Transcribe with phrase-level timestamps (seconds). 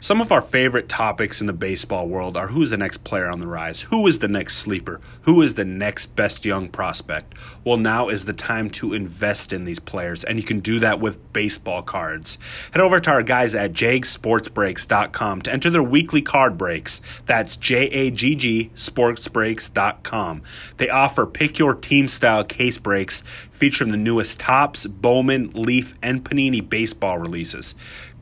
[0.00, 3.40] Some of our favorite topics in the baseball world are who's the next player on
[3.40, 7.34] the rise, who is the next sleeper, who is the next best young prospect.
[7.64, 11.00] Well, now is the time to invest in these players, and you can do that
[11.00, 12.38] with baseball cards.
[12.70, 17.02] Head over to our guys at jagsportsbreaks.com to enter their weekly card breaks.
[17.26, 20.42] That's J A G G sportsbreaks.com.
[20.76, 26.24] They offer pick your team style case breaks featuring the newest Topps, Bowman, Leaf, and
[26.24, 27.74] Panini baseball releases.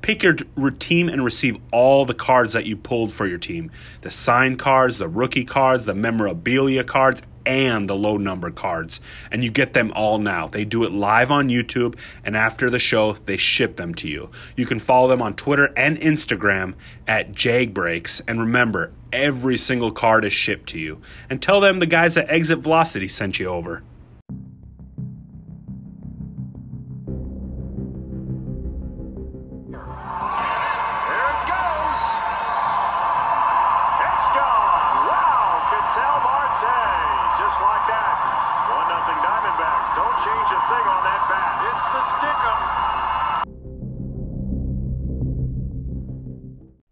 [0.07, 0.35] Pick your
[0.71, 4.99] team and receive all the cards that you pulled for your team the signed cards,
[4.99, 9.01] the rookie cards, the memorabilia cards, and the low number cards.
[9.33, 10.47] And you get them all now.
[10.47, 14.31] They do it live on YouTube, and after the show, they ship them to you.
[14.55, 16.75] You can follow them on Twitter and Instagram
[17.09, 18.23] at JagBreaks.
[18.29, 21.01] And remember, every single card is shipped to you.
[21.29, 23.83] And tell them the guys at Exit Velocity sent you over.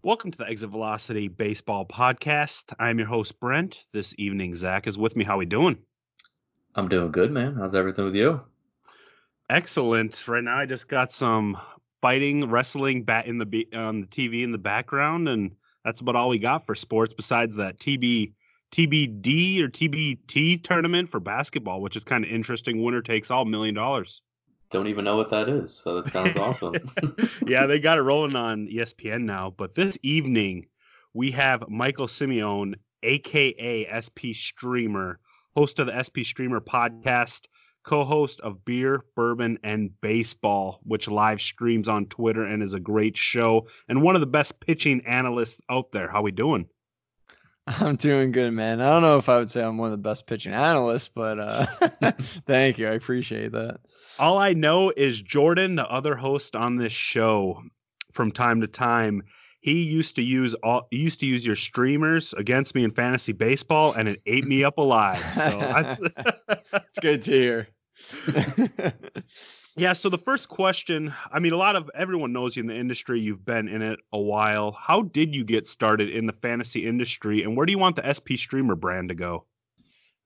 [0.05, 2.75] Welcome to the Exit Velocity Baseball Podcast.
[2.77, 3.87] I'm your host Brent.
[3.91, 5.25] This evening, Zach is with me.
[5.25, 5.79] How are we doing?
[6.75, 7.55] I'm doing good, man.
[7.55, 8.39] How's everything with you?
[9.49, 10.27] Excellent.
[10.27, 11.57] Right now, I just got some
[12.03, 16.29] fighting, wrestling, bat in the on the TV in the background, and that's about all
[16.29, 17.11] we got for sports.
[17.11, 18.31] Besides that TB
[18.73, 22.83] TBD or TBT tournament for basketball, which is kind of interesting.
[22.83, 24.21] Winner takes all, million dollars.
[24.75, 26.75] Don't even know what that is, so that sounds awesome.
[27.47, 29.53] yeah, they got it rolling on ESPN now.
[29.55, 30.65] But this evening,
[31.13, 35.21] we have Michael Simeone, aka SP Streamer,
[35.55, 37.45] host of the SP Streamer podcast,
[37.85, 43.15] co-host of Beer, Bourbon, and Baseball, which live streams on Twitter and is a great
[43.15, 46.09] show, and one of the best pitching analysts out there.
[46.09, 46.67] How we doing?
[47.81, 48.79] I'm doing good, man.
[48.79, 51.39] I don't know if I would say I'm one of the best pitching analysts, but
[51.39, 51.65] uh,
[52.45, 52.87] thank you.
[52.87, 53.79] I appreciate that.
[54.19, 57.63] All I know is Jordan, the other host on this show,
[58.11, 59.23] from time to time,
[59.61, 63.33] he used to use all he used to use your streamers against me in fantasy
[63.33, 65.25] baseball, and it ate me up alive.
[65.33, 67.67] So that's It's good to hear.
[69.75, 69.93] Yeah.
[69.93, 73.19] So the first question, I mean, a lot of everyone knows you in the industry.
[73.19, 74.71] You've been in it a while.
[74.71, 78.13] How did you get started in the fantasy industry, and where do you want the
[78.13, 79.45] SP Streamer brand to go?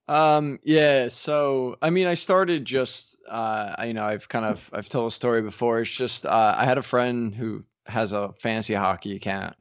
[0.09, 4.89] Um, yeah, so I mean, I started just, uh, you know, I've kind of, I've
[4.89, 5.81] told a story before.
[5.81, 9.55] It's just, uh, I had a friend who has a fancy hockey account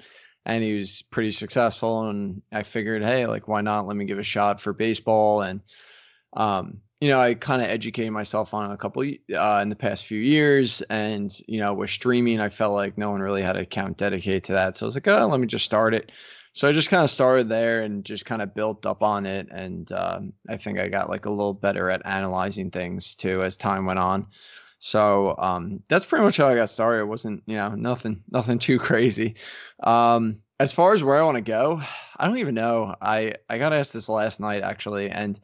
[0.46, 2.08] and he was pretty successful.
[2.08, 3.86] And I figured, hey, like, why not?
[3.86, 5.42] Let me give a shot for baseball.
[5.42, 5.60] And,
[6.32, 10.06] um, you know, I kind of educated myself on a couple uh, in the past
[10.06, 13.62] few years, and you know, with streaming, I felt like no one really had an
[13.62, 14.76] account dedicated to that.
[14.76, 16.10] So I was like, oh, let me just start it.
[16.52, 19.46] So I just kind of started there and just kind of built up on it,
[19.52, 23.56] and um, I think I got like a little better at analyzing things too as
[23.56, 24.26] time went on.
[24.80, 27.00] So um, that's pretty much how I got started.
[27.00, 29.36] It wasn't, you know, nothing, nothing too crazy.
[29.82, 31.80] Um, as far as where I want to go,
[32.16, 32.96] I don't even know.
[33.00, 35.38] I I got asked this last night actually, and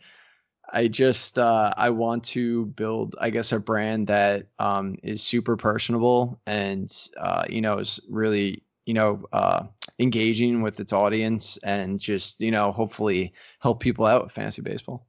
[0.73, 5.57] I just uh, I want to build, I guess, a brand that um, is super
[5.57, 9.65] personable and uh, you know is really you know uh,
[9.99, 15.07] engaging with its audience and just you know hopefully help people out with fantasy baseball.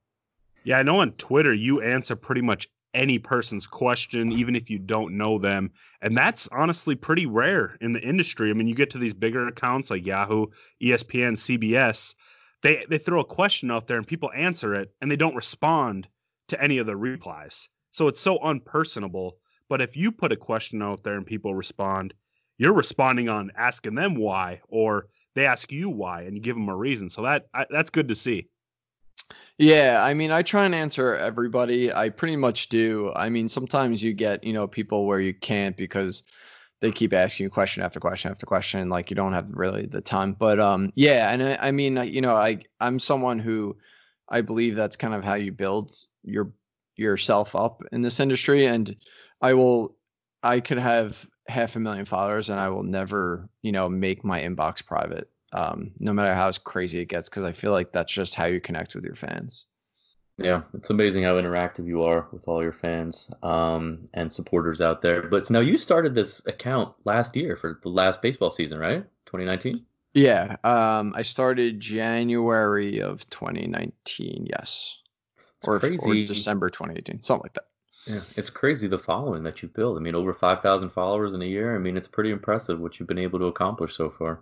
[0.64, 4.80] Yeah, I know on Twitter you answer pretty much any person's question, even if you
[4.80, 5.70] don't know them.
[6.02, 8.50] And that's honestly pretty rare in the industry.
[8.50, 10.48] I mean, you get to these bigger accounts like Yahoo,
[10.82, 12.16] ESPN, CBS,
[12.66, 16.08] they they throw a question out there and people answer it and they don't respond
[16.48, 17.70] to any of the replies.
[17.92, 19.34] So it's so unpersonable.
[19.70, 22.14] But if you put a question out there and people respond,
[22.58, 26.70] you're responding on asking them why, or they ask you why, and you give them
[26.70, 27.08] a reason.
[27.08, 28.48] So that I, that's good to see.
[29.58, 31.94] Yeah, I mean, I try and answer everybody.
[31.94, 33.12] I pretty much do.
[33.16, 36.24] I mean, sometimes you get, you know, people where you can't because
[36.82, 40.02] they keep asking you question after question after question, like you don't have really the
[40.02, 40.34] time.
[40.34, 43.78] But um, yeah, and I, I mean, you know, I I'm someone who
[44.30, 46.52] I believe that's kind of how you build your
[46.96, 48.96] yourself up in this industry, and
[49.42, 49.96] I will,
[50.44, 54.42] I could have half a million followers, and I will never, you know, make my
[54.42, 58.36] inbox private um, no matter how crazy it gets, because I feel like that's just
[58.36, 59.68] how you connect with your fans.
[60.38, 65.02] Yeah, it's amazing how interactive you are with all your fans um, and supporters out
[65.02, 65.24] there.
[65.24, 69.06] But now you started this account last year for the last baseball season, right?
[69.26, 69.86] 2019.
[70.14, 74.48] Yeah, um, I started January of 2019.
[74.50, 74.98] Yes,
[75.66, 75.80] or, or.
[76.26, 77.68] December 2018, something like that.
[78.06, 79.98] Yeah, it's crazy the following that you build.
[79.98, 81.76] I mean, over 5,000 followers in a year.
[81.76, 84.42] I mean, it's pretty impressive what you've been able to accomplish so far.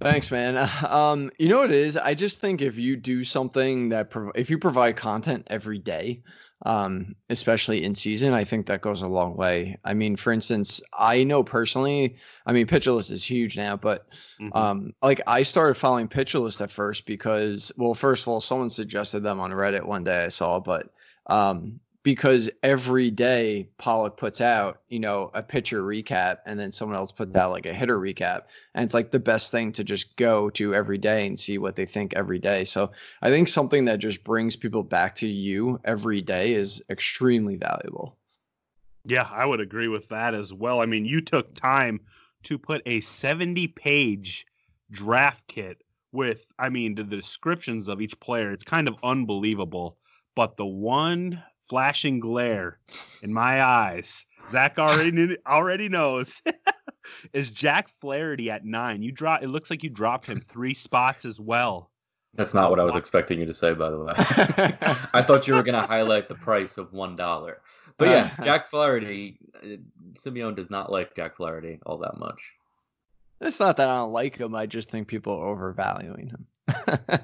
[0.00, 0.56] Thanks, man.
[0.88, 1.96] Um, you know what it is?
[1.96, 6.22] I just think if you do something that prov- if you provide content every day,
[6.64, 9.76] um, especially in season, I think that goes a long way.
[9.84, 12.16] I mean, for instance, I know personally,
[12.46, 14.08] I mean, Pitcher is huge now, but
[14.40, 14.56] Mhm.
[14.56, 19.20] um, like I started following Pitcher at first because, well, first of all, someone suggested
[19.20, 20.88] them on Reddit one day I saw, but
[21.26, 26.96] um, because every day Pollack puts out, you know, a pitcher recap and then someone
[26.96, 28.42] else puts out like a hitter recap.
[28.74, 31.76] And it's like the best thing to just go to every day and see what
[31.76, 32.64] they think every day.
[32.64, 32.92] So
[33.22, 38.16] I think something that just brings people back to you every day is extremely valuable.
[39.04, 40.80] Yeah, I would agree with that as well.
[40.80, 42.00] I mean, you took time
[42.44, 44.46] to put a 70 page
[44.90, 48.52] draft kit with, I mean, the descriptions of each player.
[48.52, 49.98] It's kind of unbelievable.
[50.34, 52.78] But the one flashing glare
[53.22, 56.42] in my eyes, Zach already knew, already knows,
[57.32, 59.02] is Jack Flaherty at nine.
[59.02, 59.42] You drop.
[59.42, 61.90] It looks like you dropped him three spots as well.
[62.34, 64.12] That's not what I was expecting you to say, by the way.
[65.12, 67.60] I thought you were going to highlight the price of one dollar.
[67.96, 69.76] But yeah, Jack Flaherty, uh,
[70.14, 72.40] Simeone does not like Jack Flaherty all that much.
[73.40, 74.54] It's not that I don't like him.
[74.54, 76.46] I just think people are overvaluing him.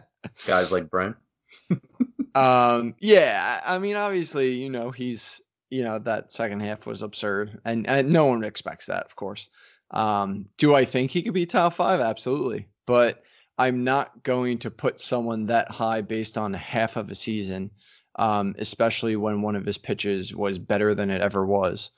[0.46, 1.16] Guys like Brent.
[2.34, 5.40] Um, yeah, I mean, obviously, you know, he's
[5.70, 9.48] you know that second half was absurd, and and no one expects that, of course.
[9.90, 12.00] Um, do I think he could be top five?
[12.00, 13.22] Absolutely, but
[13.58, 17.70] I'm not going to put someone that high based on half of a season,
[18.16, 21.90] um, especially when one of his pitches was better than it ever was.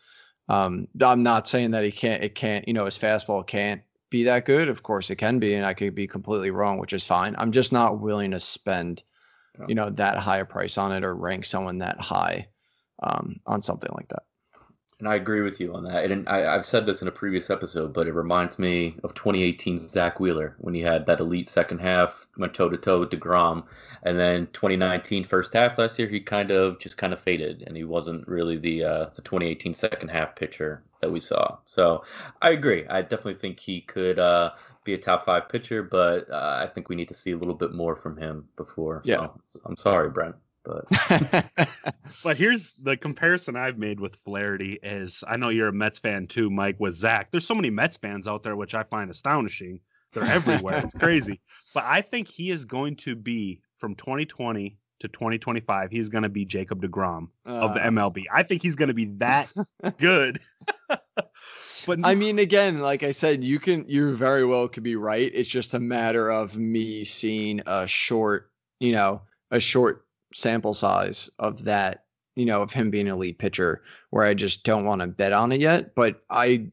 [0.49, 4.25] Um, I'm not saying that he can't, it can't, you know, his fastball can't be
[4.25, 4.69] that good.
[4.69, 7.35] Of course, it can be, and I could be completely wrong, which is fine.
[7.39, 9.03] I'm just not willing to spend,
[9.59, 9.67] Yeah.
[9.69, 12.49] you know, that high a price on it or rank someone that high
[13.03, 14.23] um, on something like that.
[14.99, 16.11] And I agree with you on that.
[16.11, 19.91] And I, I've said this in a previous episode, but it reminds me of 2018's
[19.91, 23.65] Zack Wheeler when he had that elite second half, went toe to toe with DeGrom.
[24.05, 27.77] And then 2019 first half last year, he kind of just kind of faded and
[27.77, 31.59] he wasn't really the uh, the 2018 second half pitcher that we saw.
[31.67, 32.03] So
[32.41, 32.87] I agree.
[32.89, 34.53] I definitely think he could uh,
[34.87, 37.55] be a top five pitcher, but uh, I think we need to see a little
[37.55, 39.03] bit more from him before.
[39.05, 39.29] Yeah.
[39.47, 40.37] So I'm sorry, Brent.
[40.65, 40.85] But
[42.25, 46.27] But here's the comparison I've made with Flaherty is I know you're a Mets fan
[46.27, 47.31] too, Mike, with Zach.
[47.31, 49.81] There's so many Mets fans out there, which I find astonishing.
[50.13, 50.79] They're everywhere.
[50.79, 51.41] it's crazy.
[51.75, 56.31] But I think he is going to be from 2020 to 2025, he's going to
[56.31, 58.25] be Jacob DeGrom of the Uh, MLB.
[58.33, 59.51] I think he's going to be that
[59.99, 60.41] good.
[61.87, 65.31] But I mean, again, like I said, you can you very well could be right.
[65.35, 68.51] It's just a matter of me seeing a short,
[68.81, 70.05] you know, a short
[70.35, 72.05] sample size of that,
[72.35, 75.33] you know, of him being an elite pitcher, where I just don't want to bet
[75.33, 75.95] on it yet.
[75.95, 76.67] But I,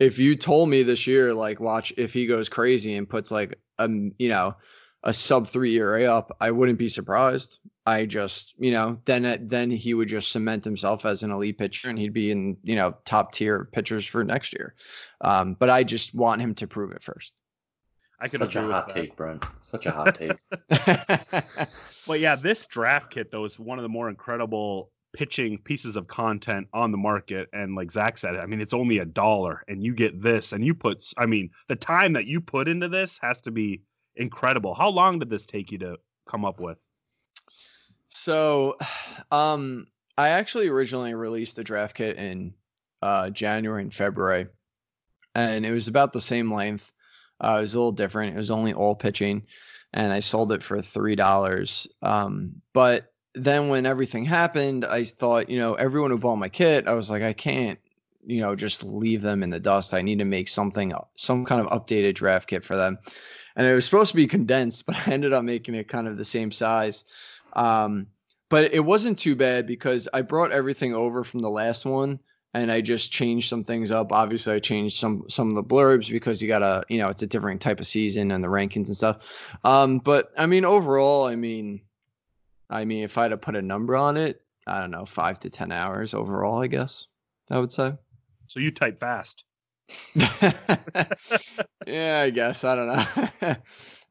[0.00, 3.58] if you told me this year, like, watch if he goes crazy and puts like
[3.78, 4.54] um, you know,
[5.02, 7.58] a sub three ERA up, I wouldn't be surprised.
[7.86, 11.90] I just, you know, then then he would just cement himself as an elite pitcher,
[11.90, 14.74] and he'd be in, you know, top tier pitchers for next year.
[15.20, 17.40] Um, but I just want him to prove it first.
[18.20, 19.44] I could such a agree hot take, Brent.
[19.60, 20.38] Such a hot take.
[22.06, 26.06] But yeah, this draft kit though is one of the more incredible pitching pieces of
[26.06, 27.48] content on the market.
[27.52, 30.64] And like Zach said, I mean, it's only a dollar, and you get this, and
[30.64, 31.04] you put.
[31.16, 33.82] I mean, the time that you put into this has to be
[34.16, 34.74] incredible.
[34.74, 35.96] How long did this take you to
[36.28, 36.78] come up with?
[38.14, 38.78] So,
[39.30, 42.54] um, I actually originally released the draft kit in
[43.02, 44.46] uh, January and February,
[45.34, 46.92] and it was about the same length.
[47.40, 48.34] Uh, it was a little different.
[48.34, 49.42] It was only all pitching,
[49.92, 51.88] and I sold it for three dollars.
[52.00, 56.86] Um, but then when everything happened, I thought, you know, everyone who bought my kit,
[56.86, 57.78] I was like, I can't,
[58.24, 59.92] you know, just leave them in the dust.
[59.92, 62.98] I need to make something, some kind of updated draft kit for them.
[63.56, 66.16] And it was supposed to be condensed, but I ended up making it kind of
[66.16, 67.04] the same size.
[67.54, 68.08] Um,
[68.48, 72.20] but it wasn't too bad because I brought everything over from the last one
[72.54, 74.12] and I just changed some things up.
[74.12, 77.26] Obviously, I changed some some of the blurbs because you gotta, you know, it's a
[77.26, 79.50] different type of season and the rankings and stuff.
[79.64, 81.80] Um, but I mean, overall, I mean,
[82.70, 85.38] I mean, if I had to put a number on it, I don't know, five
[85.40, 87.08] to ten hours overall, I guess
[87.50, 87.94] I would say.
[88.46, 89.44] So you type fast.
[91.86, 93.56] yeah, I guess I don't know.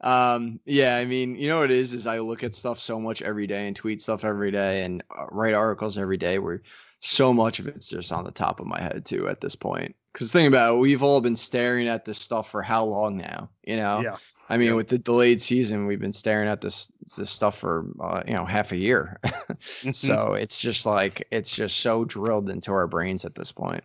[0.00, 3.00] um, yeah, I mean, you know what it is is I look at stuff so
[3.00, 6.62] much every day and tweet stuff every day and uh, write articles every day where
[7.00, 9.94] so much of it's just on the top of my head too at this point.
[10.12, 13.50] because think about it, we've all been staring at this stuff for how long now?
[13.64, 14.16] You know, Yeah.
[14.48, 14.74] I mean, Yeah.
[14.74, 18.44] with the delayed season, we've been staring at this this stuff for uh, you know
[18.44, 19.20] half a year.
[19.92, 23.82] so it's just like it's just so drilled into our brains at this point.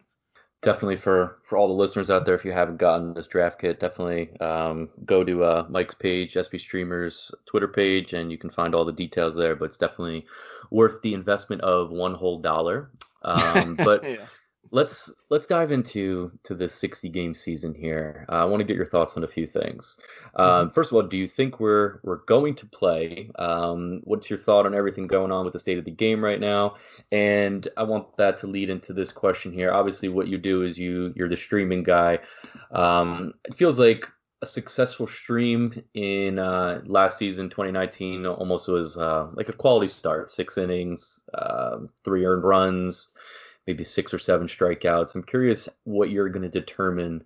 [0.61, 3.79] Definitely for for all the listeners out there if you haven't gotten this draft kit
[3.79, 8.75] definitely um, go to uh, mike's page SP streamers twitter page and you can find
[8.75, 10.25] all the details there but it's definitely
[10.69, 12.89] worth the investment of one whole dollar
[13.21, 14.41] um, but yes.
[14.71, 18.25] Let's let's dive into to this 60 game season here.
[18.29, 19.99] Uh, i want to get your thoughts on a few things.
[20.35, 23.31] Um, first of all do you think we're we're going to play?
[23.39, 26.39] Um, what's your thought on everything going on with the state of the game right
[26.39, 26.75] now?
[27.11, 29.71] And i want that to lead into this question here.
[29.71, 32.19] Obviously what you do is you you're the streaming guy.
[32.71, 34.05] Um, it feels like
[34.41, 40.33] a successful stream in uh, last season 2019 almost was uh, like a quality start
[40.33, 43.09] six innings um three earned runs
[43.67, 45.15] maybe six or seven strikeouts.
[45.15, 47.23] I'm curious what you're going to determine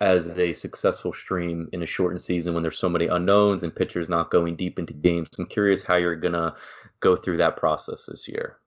[0.00, 4.08] as a successful stream in a shortened season when there's so many unknowns and pitchers
[4.08, 5.28] not going deep into games.
[5.38, 6.54] I'm curious how you're going to
[7.00, 8.58] go through that process this year.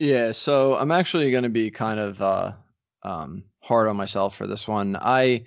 [0.00, 2.52] Yeah, so I'm actually going to be kind of uh,
[3.02, 4.96] um, hard on myself for this one.
[5.00, 5.44] I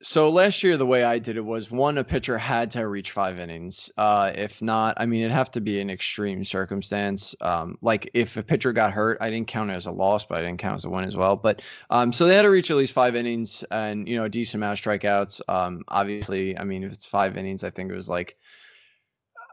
[0.00, 3.10] so last year the way I did it was one a pitcher had to reach
[3.10, 3.90] five innings.
[3.96, 7.34] Uh, if not, I mean it'd have to be an extreme circumstance.
[7.40, 10.38] Um, like if a pitcher got hurt, I didn't count it as a loss, but
[10.38, 11.36] I didn't count as a win as well.
[11.36, 14.28] But um, so they had to reach at least five innings and you know a
[14.28, 15.40] decent amount of strikeouts.
[15.48, 18.36] Um, obviously, I mean if it's five innings, I think it was like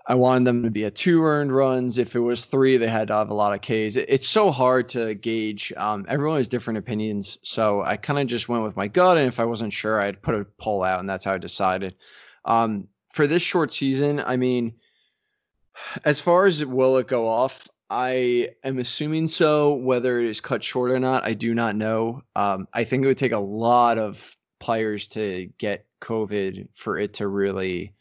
[0.07, 1.97] I wanted them to be at two earned runs.
[1.97, 3.95] If it was three, they had to have a lot of Ks.
[3.95, 5.73] It, it's so hard to gauge.
[5.77, 7.39] Um, everyone has different opinions.
[7.41, 9.17] So I kind of just went with my gut.
[9.17, 11.95] And if I wasn't sure, I'd put a poll out, and that's how I decided.
[12.45, 14.73] Um, for this short season, I mean,
[16.03, 19.73] as far as will it go off, I am assuming so.
[19.75, 22.21] Whether it is cut short or not, I do not know.
[22.35, 27.13] Um, I think it would take a lot of players to get COVID for it
[27.15, 27.93] to really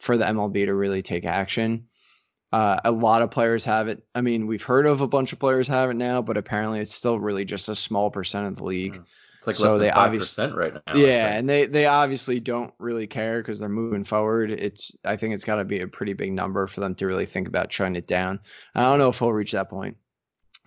[0.00, 1.86] for the MLB to really take action.
[2.52, 4.02] Uh, a lot of players have it.
[4.14, 6.94] I mean, we've heard of a bunch of players have it now, but apparently it's
[6.94, 8.98] still really just a small percent of the league.
[9.38, 10.94] It's like So less than they five obvious- percent right now.
[10.94, 14.50] Yeah, and they they obviously don't really care because they're moving forward.
[14.50, 17.26] It's I think it's got to be a pretty big number for them to really
[17.26, 18.40] think about shutting it down.
[18.74, 19.96] I don't know if he'll reach that point.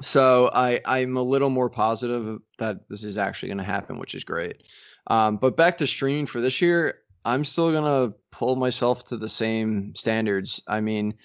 [0.04, 4.16] So I I'm a little more positive that this is actually going to happen, which
[4.16, 4.64] is great.
[5.08, 9.30] Um, but back to streaming for this year, I'm still gonna pull myself to the
[9.30, 10.62] same standards.
[10.68, 11.16] I mean,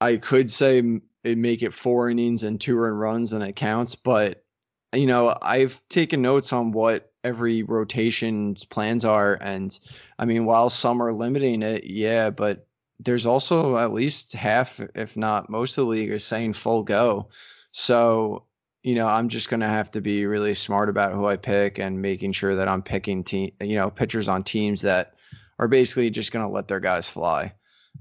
[0.00, 3.56] I could say it eh, make it four innings and two earned runs and it
[3.56, 4.44] counts, but
[4.92, 9.78] you know, I've taken notes on what every rotation's plans are, and
[10.18, 12.66] I mean, while some are limiting it, yeah, but
[13.00, 17.28] there's also at least half, if not most of the league, are saying full go.
[17.72, 18.44] So
[18.86, 22.00] you know, I'm just gonna have to be really smart about who I pick and
[22.00, 25.14] making sure that I'm picking team, you know, pitchers on teams that
[25.58, 27.52] are basically just gonna let their guys fly.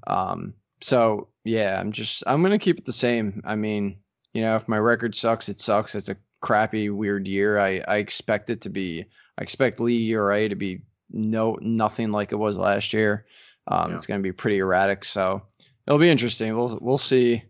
[0.05, 3.41] Um, so yeah, I'm just I'm gonna keep it the same.
[3.45, 3.97] I mean,
[4.35, 5.95] you know, if my record sucks, it sucks.
[5.95, 7.57] It's a crappy, weird year.
[7.57, 9.05] I I expect it to be.
[9.39, 13.25] I expect league ERA to be no nothing like it was last year.
[13.69, 13.97] Um, Yeah.
[13.97, 15.03] It's gonna be pretty erratic.
[15.03, 15.41] So
[15.87, 16.55] it'll be interesting.
[16.55, 17.41] We'll we'll see.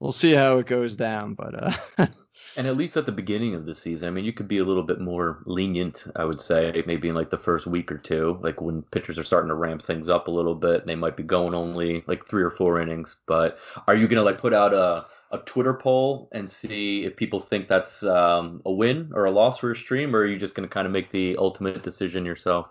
[0.00, 1.34] We'll see how it goes down.
[1.34, 1.62] But
[1.98, 2.06] uh,
[2.56, 4.64] And at least at the beginning of the season, I mean, you could be a
[4.64, 8.38] little bit more lenient, I would say, maybe in like the first week or two,
[8.42, 11.22] like when pitchers are starting to ramp things up a little bit, they might be
[11.22, 13.16] going only like three or four innings.
[13.26, 17.40] But are you gonna like put out a, a Twitter poll and see if people
[17.40, 20.54] think that's um, a win or a loss for a stream, or are you just
[20.54, 22.68] gonna kind of make the ultimate decision yourself?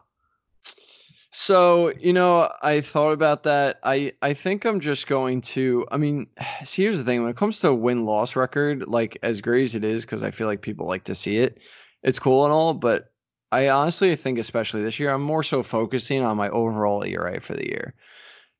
[1.39, 3.79] So, you know, I thought about that.
[3.83, 6.27] I I think I'm just going to I mean,
[6.63, 9.75] see here's the thing, when it comes to win loss record, like as great as
[9.75, 11.59] it is cuz I feel like people like to see it.
[12.01, 13.13] It's cool and all, but
[13.51, 17.53] I honestly think especially this year I'm more so focusing on my overall ERA for
[17.53, 17.93] the year.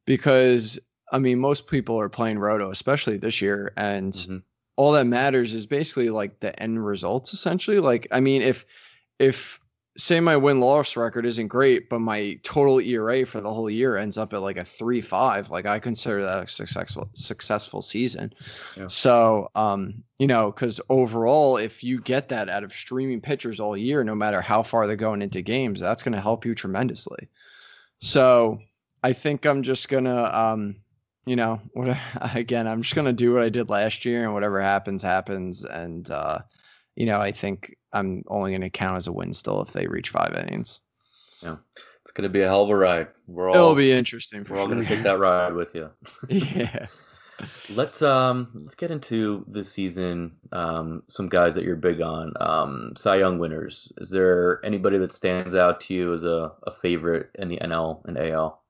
[0.06, 0.80] Because
[1.14, 4.44] I mean, most people are playing roto especially this year and Mhm.
[4.78, 7.80] all that matters is basically like the end results essentially.
[7.80, 8.66] Like I mean, if
[9.20, 9.60] if
[9.98, 13.98] say my win loss record isn't great, but my total ERA for the whole year
[13.98, 15.50] ends up at like a three five.
[15.50, 18.34] Like I consider that a successful successful season.
[18.76, 18.88] Yeah.
[18.88, 23.76] So um, you know, because overall, if you get that out of streaming pitchers all
[23.76, 27.28] year, no matter how far they're going into games, that's gonna help you tremendously.
[28.00, 28.60] So
[29.04, 30.76] I think I'm just gonna um
[31.26, 31.98] you know, what
[32.36, 35.66] again, I'm just gonna do what I did last year and whatever happens, happens.
[35.66, 36.40] And uh,
[36.96, 40.10] you know, I think I'm only gonna count as a win still if they reach
[40.10, 40.82] five innings.
[41.42, 41.58] Yeah,
[42.04, 43.08] it's gonna be a hell of a ride.
[43.28, 45.90] We're all It'll be interesting for we're all gonna take that ride with you.
[46.30, 46.88] yeah.
[47.76, 50.32] let's um let's get into this season.
[50.52, 52.34] Um, some guys that you're big on.
[52.40, 53.92] Um, Cy Young winners.
[53.98, 58.04] Is there anybody that stands out to you as a, a favorite in the NL
[58.06, 58.62] and AL?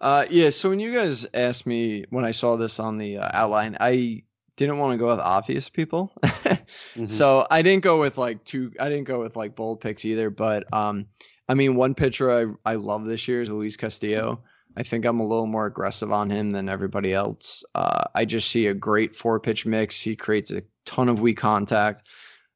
[0.00, 0.50] Uh, yeah.
[0.50, 4.22] So when you guys asked me when I saw this on the uh, outline, I
[4.56, 6.12] didn't want to go with obvious people.
[6.24, 7.06] mm-hmm.
[7.06, 8.72] So I didn't go with like two.
[8.80, 10.30] I didn't go with like bold picks either.
[10.30, 11.06] But um,
[11.48, 14.42] I mean, one pitcher I I love this year is Luis Castillo.
[14.78, 17.64] I think I'm a little more aggressive on him than everybody else.
[17.74, 20.00] Uh, I just see a great four pitch mix.
[20.00, 22.02] He creates a ton of weak contact.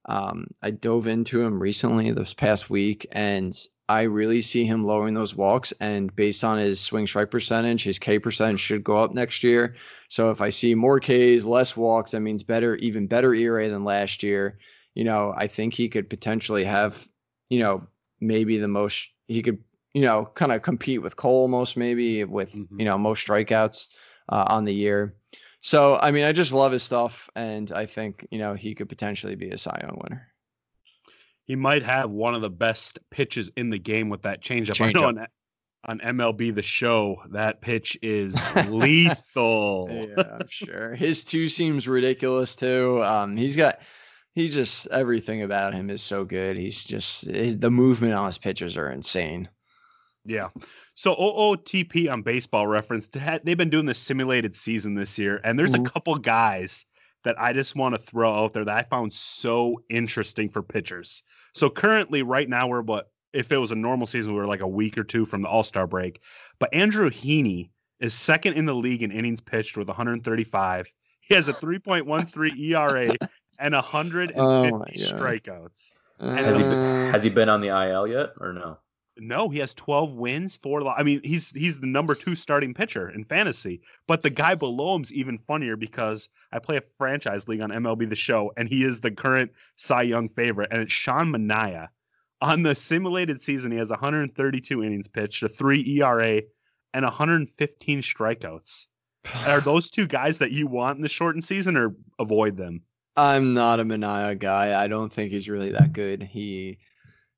[0.06, 3.56] Um, I dove into him recently this past week, and
[3.90, 5.72] I really see him lowering those walks.
[5.80, 9.74] And based on his swing strike percentage, his K percentage should go up next year.
[10.08, 13.82] So if I see more Ks, less walks, that means better, even better ERA than
[13.82, 14.58] last year.
[14.94, 17.08] You know, I think he could potentially have,
[17.48, 17.84] you know,
[18.20, 19.58] maybe the most he could,
[19.92, 22.78] you know, kind of compete with Cole most maybe with, mm-hmm.
[22.78, 23.92] you know, most strikeouts
[24.28, 25.16] uh, on the year.
[25.62, 28.88] So I mean, I just love his stuff, and I think you know he could
[28.88, 30.29] potentially be a Cy Young winner
[31.50, 34.74] he might have one of the best pitches in the game with that changeup.
[34.74, 35.26] Change I know on,
[35.84, 38.36] on MLB the show that pitch is
[38.68, 39.88] lethal.
[39.90, 40.94] yeah, I'm sure.
[40.94, 43.02] His two seems ridiculous too.
[43.02, 43.80] Um, he's got
[44.36, 46.56] he's just everything about him is so good.
[46.56, 49.48] He's just his, the movement on his pitches are insane.
[50.24, 50.50] Yeah.
[50.94, 55.72] So OOTP on Baseball Reference, they've been doing the simulated season this year, and there's
[55.72, 55.84] mm-hmm.
[55.84, 56.86] a couple guys
[57.24, 61.24] that I just want to throw out there that I found so interesting for pitchers.
[61.54, 64.60] So currently, right now, we're what if it was a normal season, we were like
[64.60, 66.20] a week or two from the All Star break.
[66.58, 70.86] But Andrew Heaney is second in the league in innings pitched with 135.
[71.20, 73.14] He has a 3.13 ERA
[73.58, 75.92] and 150 oh strikeouts.
[76.18, 78.78] Uh, has, he been, has he been on the IL yet or no?
[79.20, 80.82] No, he has 12 wins, four.
[80.82, 83.82] Lo- I mean, he's he's the number two starting pitcher in fantasy.
[84.06, 88.08] But the guy below him's even funnier because I play a franchise league on MLB
[88.08, 91.88] The Show, and he is the current Cy Young favorite, and it's Sean Manaea.
[92.40, 96.40] On the simulated season, he has 132 innings pitched, a three ERA,
[96.94, 98.86] and 115 strikeouts.
[99.46, 102.80] Are those two guys that you want in the shortened season, or avoid them?
[103.16, 104.82] I'm not a Manaea guy.
[104.82, 106.22] I don't think he's really that good.
[106.22, 106.78] He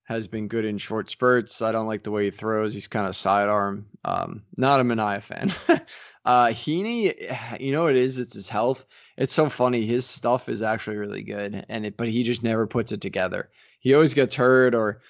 [0.04, 1.62] has been good in short spurts.
[1.62, 2.74] I don't like the way he throws.
[2.74, 3.86] He's kind of sidearm.
[4.04, 5.52] Um, not a Manaea fan.
[6.24, 7.14] uh, Heaney,
[7.60, 8.18] you know what it is?
[8.18, 8.86] It's his health.
[9.16, 9.84] It's so funny.
[9.84, 13.50] His stuff is actually really good, and it, but he just never puts it together.
[13.80, 15.00] He always gets hurt or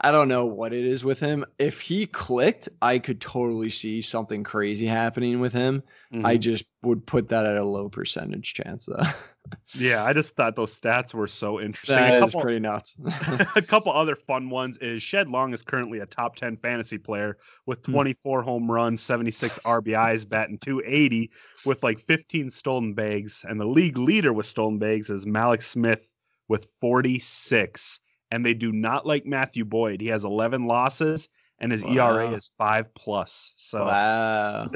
[0.00, 1.44] I don't know what it is with him.
[1.58, 5.82] If he clicked, I could totally see something crazy happening with him.
[6.12, 6.26] Mm-hmm.
[6.26, 9.04] I just would put that at a low percentage chance, though.
[9.74, 11.96] yeah, I just thought those stats were so interesting.
[11.96, 12.96] That a couple, is pretty nuts.
[13.56, 17.38] a couple other fun ones is Shed Long is currently a top 10 fantasy player
[17.66, 17.92] with hmm.
[17.92, 21.30] 24 home runs, 76 RBIs, batting 280
[21.66, 23.44] with like 15 stolen bags.
[23.48, 26.12] And the league leader with stolen bags is Mallex Smith
[26.48, 28.00] with 46
[28.30, 30.00] and they do not like Matthew Boyd.
[30.00, 31.28] He has 11 losses
[31.62, 32.16] and his wow.
[32.16, 33.52] ERA is 5 plus.
[33.56, 34.70] So Wow.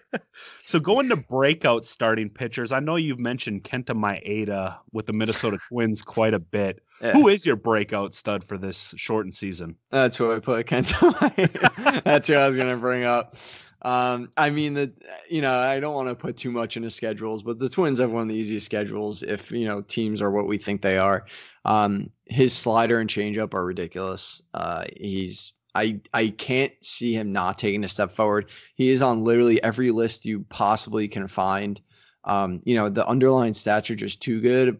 [0.66, 5.58] so going to breakout starting pitchers, I know you've mentioned Kenta Maeda with the Minnesota
[5.68, 6.82] Twins quite a bit.
[7.00, 7.12] Yeah.
[7.12, 9.74] Who is your breakout stud for this shortened season?
[9.90, 12.04] That's who I put Kenta Maeda.
[12.04, 13.36] That's who I was going to bring up.
[13.80, 14.92] Um, I mean the
[15.30, 18.10] you know I don't want to put too much into schedules, but the Twins have
[18.10, 21.26] one of the easiest schedules if you know teams are what we think they are.
[21.64, 24.42] Um, his slider and changeup are ridiculous.
[24.52, 28.50] Uh, he's I I can't see him not taking a step forward.
[28.74, 31.80] He is on literally every list you possibly can find.
[32.24, 34.78] Um, you know, the underlying stats are just too good.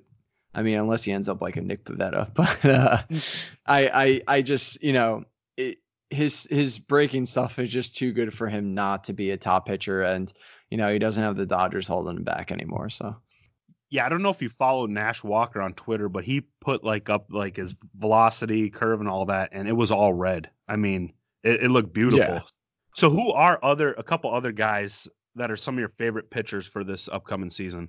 [0.55, 3.03] I mean, unless he ends up like a Nick Pivetta, but uh,
[3.67, 5.25] I I I just you know
[5.57, 5.79] it,
[6.11, 9.67] his his breaking stuff is just too good for him not to be a top
[9.67, 10.33] pitcher, and
[10.71, 12.91] you know he doesn't have the Dodgers holding him back anymore.
[12.91, 13.17] So
[13.91, 17.09] yeah, I don't know if you follow Nash Walker on Twitter, but he put like
[17.09, 20.51] up like his velocity curve and all that, and it was all red.
[20.69, 22.35] I mean, it, it looked beautiful.
[22.35, 22.41] Yeah.
[22.95, 26.67] So, who are other a couple other guys that are some of your favorite pitchers
[26.67, 27.89] for this upcoming season?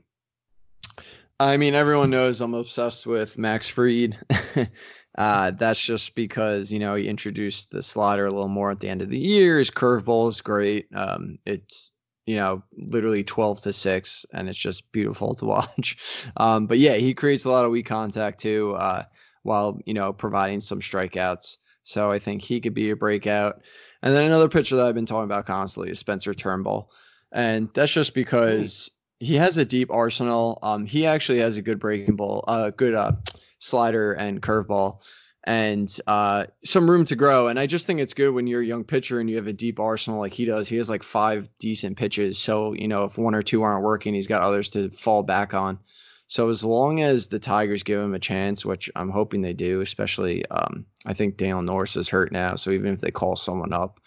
[1.39, 4.17] I mean, everyone knows I'm obsessed with Max Fried.
[5.17, 8.89] uh, that's just because you know he introduced the slider a little more at the
[8.89, 9.57] end of the year.
[9.57, 10.87] His curveball is great.
[10.93, 11.91] Um, it's
[12.29, 15.97] you know, literally 12 to 6, and it's just beautiful to watch.
[16.37, 19.03] Um, but yeah, he creates a lot of weak contact too, uh,
[19.41, 21.57] while, you know, providing some strikeouts.
[21.81, 23.63] So I think he could be a breakout.
[24.03, 26.91] And then another pitcher that I've been talking about constantly is Spencer Turnbull.
[27.31, 30.59] And that's just because he has a deep arsenal.
[30.61, 33.13] Um, he actually has a good breaking ball, uh, good uh,
[33.57, 35.01] slider and curveball
[35.49, 37.47] and uh, some room to grow.
[37.47, 39.53] And I just think it's good when you're a young pitcher and you have a
[39.53, 40.69] deep arsenal like he does.
[40.69, 42.37] He has like five decent pitches.
[42.37, 45.55] So, you know, if one or two aren't working, he's got others to fall back
[45.55, 45.79] on.
[46.27, 49.81] So as long as the Tigers give him a chance, which I'm hoping they do,
[49.81, 52.53] especially um, I think Daniel Norris is hurt now.
[52.53, 53.99] So even if they call someone up,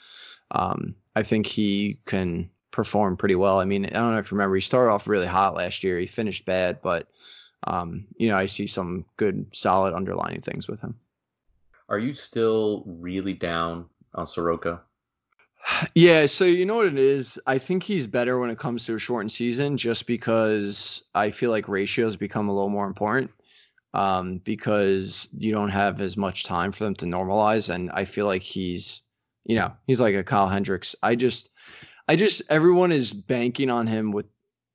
[0.53, 3.59] um, I think he can perform pretty well.
[3.59, 5.99] I mean, I don't know if you remember, he started off really hot last year.
[5.99, 7.09] He finished bad, but
[7.67, 10.95] um, you know, I see some good, solid underlining things with him.
[11.93, 14.81] Are you still really down on Soroka?
[15.95, 17.39] Yeah, so you know what it is?
[17.47, 21.51] I think he's better when it comes to a shortened season just because I feel
[21.51, 23.31] like ratios become a little more important.
[23.95, 27.73] Um, because you don't have as much time for them to normalize.
[27.73, 29.03] And I feel like he's,
[29.45, 30.97] you know, he's like a Kyle Hendricks.
[31.03, 31.51] I just
[32.09, 34.27] I just everyone is banking on him with,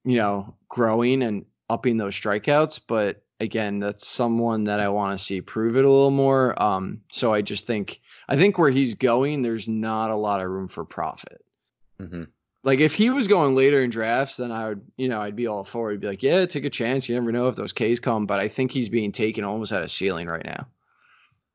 [0.05, 5.23] you know, growing and upping those strikeouts, but again, that's someone that I want to
[5.23, 6.61] see prove it a little more.
[6.61, 10.49] Um, so I just think I think where he's going, there's not a lot of
[10.49, 11.43] room for profit.
[12.01, 12.23] Mm-hmm.
[12.63, 15.47] Like if he was going later in drafts, then I would, you know, I'd be
[15.47, 15.95] all for it.
[15.95, 17.07] I'd be like, yeah, take a chance.
[17.07, 18.25] You never know if those K's come.
[18.25, 20.67] But I think he's being taken almost at a ceiling right now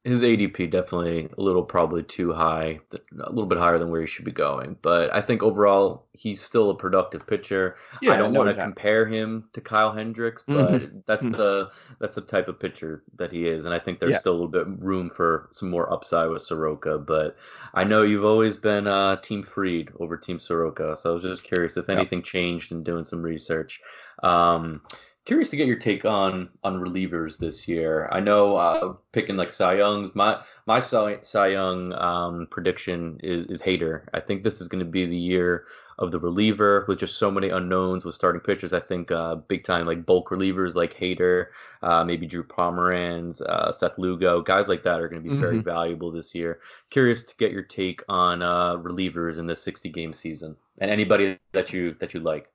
[0.05, 4.07] his ADP definitely a little probably too high, a little bit higher than where he
[4.09, 4.77] should be going.
[4.83, 7.77] But I think overall he's still a productive pitcher.
[8.01, 10.99] Yeah, I don't want to compare him to Kyle Hendricks, but mm-hmm.
[11.07, 11.37] that's mm-hmm.
[11.37, 14.19] the that's the type of pitcher that he is, and I think there's yeah.
[14.19, 16.99] still a little bit room for some more upside with Soroka.
[16.99, 17.37] But
[17.73, 21.45] I know you've always been uh, Team Fried over Team Soroka, so I was just
[21.45, 22.27] curious if anything yep.
[22.27, 23.81] changed in doing some research.
[24.25, 24.83] Um,
[25.25, 28.09] curious to get your take on on relievers this year.
[28.11, 33.47] I know uh, picking like Cy Young's my my Cy, Cy Young um, prediction is
[33.47, 34.03] is Hader.
[34.15, 35.67] I think this is going to be the year
[35.99, 38.73] of the reliever with just so many unknowns with starting pitchers.
[38.73, 41.47] I think uh, big time like bulk relievers like Hader,
[41.83, 45.41] uh, maybe Drew Pomeranz, uh, Seth Lugo, guys like that are going to be mm-hmm.
[45.41, 46.61] very valuable this year.
[46.91, 51.39] Curious to get your take on uh, relievers in this 60 game season and anybody
[51.53, 52.52] that you that you like.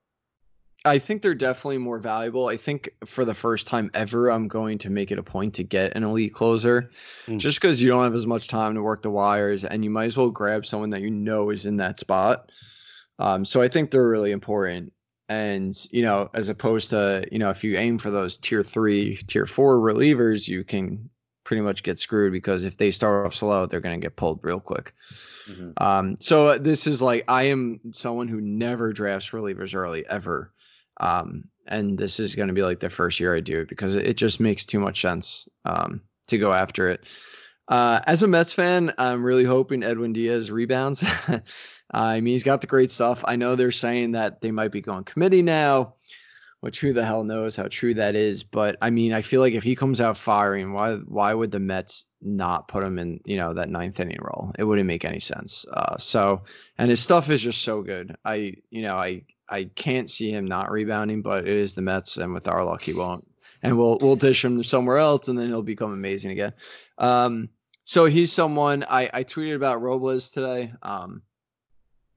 [0.88, 2.48] I think they're definitely more valuable.
[2.48, 5.64] I think for the first time ever, I'm going to make it a point to
[5.64, 6.90] get an elite closer
[7.28, 7.38] mm.
[7.38, 10.06] just because you don't have as much time to work the wires and you might
[10.06, 12.52] as well grab someone that you know is in that spot.
[13.20, 14.94] Um, so I think they're really important.
[15.30, 19.18] And, you know, as opposed to, you know, if you aim for those tier three,
[19.28, 21.10] tier four relievers, you can
[21.44, 24.40] pretty much get screwed because if they start off slow, they're going to get pulled
[24.44, 24.94] real quick.
[25.50, 25.72] Mm-hmm.
[25.78, 30.54] Um, so this is like, I am someone who never drafts relievers early ever.
[31.00, 33.96] Um, and this is going to be like the first year I do it because
[33.96, 37.08] it just makes too much sense um, to go after it.
[37.68, 41.04] Uh, as a Mets fan, I'm really hoping Edwin Diaz rebounds.
[41.92, 43.24] I mean, he's got the great stuff.
[43.28, 45.96] I know they're saying that they might be going committee now,
[46.62, 48.42] which who the hell knows how true that is.
[48.42, 51.60] But I mean, I feel like if he comes out firing, why why would the
[51.60, 54.54] Mets not put him in, you know, that ninth inning role?
[54.58, 55.66] It wouldn't make any sense.
[55.74, 56.44] Uh, so,
[56.78, 58.16] and his stuff is just so good.
[58.24, 62.18] I, you know, I I can't see him not rebounding, but it is the Mets,
[62.18, 63.26] and with our luck, he won't.
[63.64, 66.54] And we'll we'll dish him somewhere else, and then he'll become amazing again.
[66.98, 67.50] Um,
[67.86, 70.74] so he's someone I I tweeted about Robles today.
[70.84, 71.22] Um,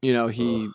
[0.03, 0.69] you know he.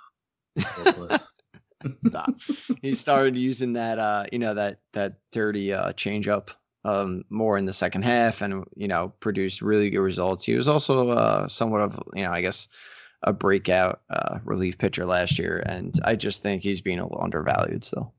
[2.07, 2.33] Stop.
[2.81, 6.49] he started using that uh you know that that dirty uh changeup
[6.83, 10.45] um more in the second half and you know produced really good results.
[10.45, 12.69] He was also uh somewhat of you know I guess
[13.25, 17.21] a breakout uh, relief pitcher last year, and I just think he's being a little
[17.21, 18.13] undervalued still.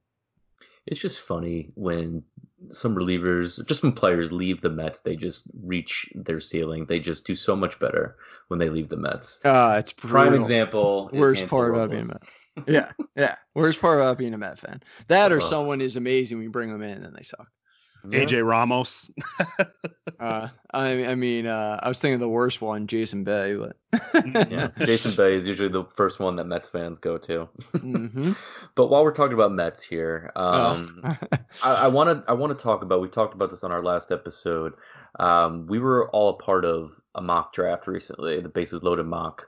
[0.87, 2.23] It's just funny when
[2.71, 6.87] some relievers, just when players leave the Mets, they just reach their ceiling.
[6.87, 8.17] They just do so much better
[8.49, 9.45] when they leave the Mets.
[9.45, 10.11] Uh, it's brutal.
[10.11, 11.11] prime example.
[11.13, 12.69] Worst part about being a Met.
[12.69, 13.37] yeah, yeah.
[13.55, 14.83] Worst part about being a Met fan.
[15.09, 16.39] That or someone is amazing.
[16.39, 17.49] We bring them in and they suck.
[18.11, 19.11] AJ Ramos.
[20.21, 23.77] uh, I, I mean, uh, I was thinking the worst one, Jason Bay, but
[24.51, 27.49] yeah, Jason Bay is usually the first one that Mets fans go to.
[27.75, 28.33] mm-hmm.
[28.75, 31.17] But while we're talking about Mets here, um, oh.
[31.63, 33.01] I want to I want to talk about.
[33.01, 34.75] We talked about this on our last episode.
[35.19, 39.47] Um, we were all a part of a mock draft recently, the bases loaded mock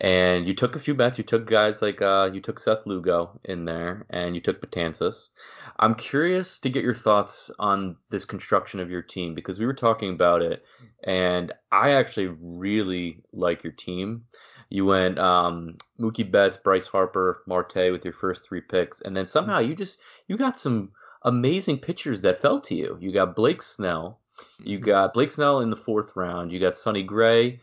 [0.00, 1.18] and you took a few bets.
[1.18, 5.30] You took guys like uh, you took Seth Lugo in there, and you took Betances.
[5.78, 9.74] I'm curious to get your thoughts on this construction of your team because we were
[9.74, 10.64] talking about it,
[11.04, 14.24] and I actually really like your team.
[14.70, 19.26] You went um, Mookie Betts, Bryce Harper, Marte with your first three picks, and then
[19.26, 20.90] somehow you just you got some
[21.22, 22.98] amazing pitchers that fell to you.
[23.00, 24.20] You got Blake Snell.
[24.58, 24.86] You mm-hmm.
[24.86, 26.52] got Blake Snell in the fourth round.
[26.52, 27.60] You got Sonny Gray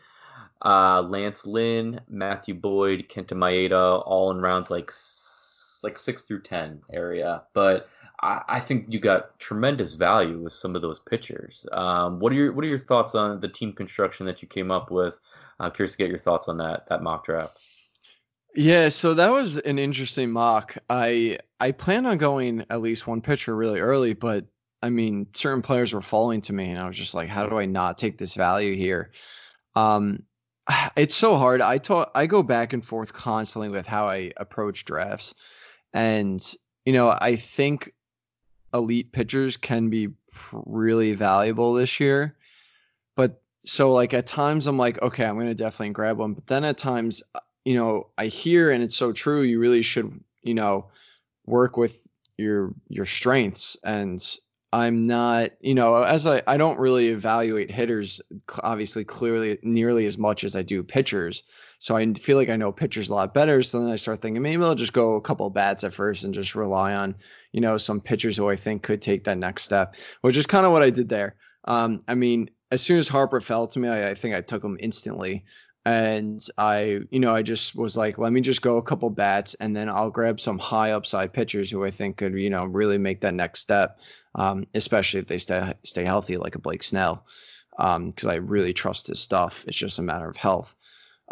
[0.62, 4.92] uh, Lance Lynn, Matthew Boyd, Kenta Maeda, all in rounds like
[5.84, 7.44] like six through ten area.
[7.54, 7.88] But
[8.22, 11.66] I, think you got tremendous value with some of those pitchers.
[11.72, 14.72] Um, what are your What are your thoughts on the team construction that you came
[14.72, 15.20] up with?
[15.60, 17.60] I'm curious to get your thoughts on that that mock draft.
[18.56, 20.78] Yeah, so that was an interesting mock.
[20.90, 24.46] I I plan on going at least one pitcher really early, but
[24.82, 27.58] I mean, certain players were falling to me, and I was just like, how do
[27.58, 29.12] I not take this value here?
[29.76, 30.24] Um,
[30.96, 31.62] it's so hard.
[31.62, 35.34] I talk, I go back and forth constantly with how I approach drafts,
[35.94, 36.42] and
[36.86, 37.92] you know, I think
[38.76, 40.10] elite pitchers can be
[40.52, 42.36] really valuable this year,
[43.16, 46.64] but so like at times I'm like, okay, I'm gonna definitely grab one, but then
[46.64, 49.42] at times, uh, you know, I hear and it's so true.
[49.42, 50.88] You really should, you know,
[51.46, 52.08] work with
[52.38, 54.22] your your strengths and
[54.74, 58.22] I'm not, you know, as I, I don't really evaluate hitters
[58.62, 61.44] obviously clearly nearly as much as I do pitchers.
[61.86, 63.62] So I feel like I know pitchers a lot better.
[63.62, 66.34] So then I start thinking maybe I'll just go a couple bats at first and
[66.34, 67.16] just rely on,
[67.52, 70.66] you know, some pitchers who I think could take that next step, which is kind
[70.66, 71.36] of what I did there.
[71.66, 74.64] Um, I mean, as soon as Harper fell to me, I, I think I took
[74.64, 75.46] him instantly
[75.86, 79.54] and I, you know, I just was like, let me just go a couple bats,
[79.60, 82.98] and then I'll grab some high upside pitchers who I think could, you know, really
[82.98, 84.00] make that next step,
[84.34, 87.28] um, especially if they stay stay healthy, like a Blake Snell,
[87.78, 89.64] because um, I really trust his stuff.
[89.68, 90.76] It's just a matter of health.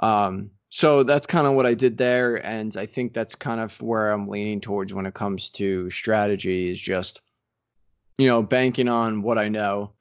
[0.02, 3.80] Um, so that's kind of what I did there, and I think that's kind of
[3.82, 6.70] where I'm leaning towards when it comes to strategy.
[6.70, 7.22] Is just,
[8.18, 9.94] you know, banking on what I know.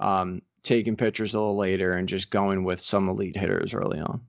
[0.00, 4.20] Um, taking pictures a little later and just going with some elite hitters early on.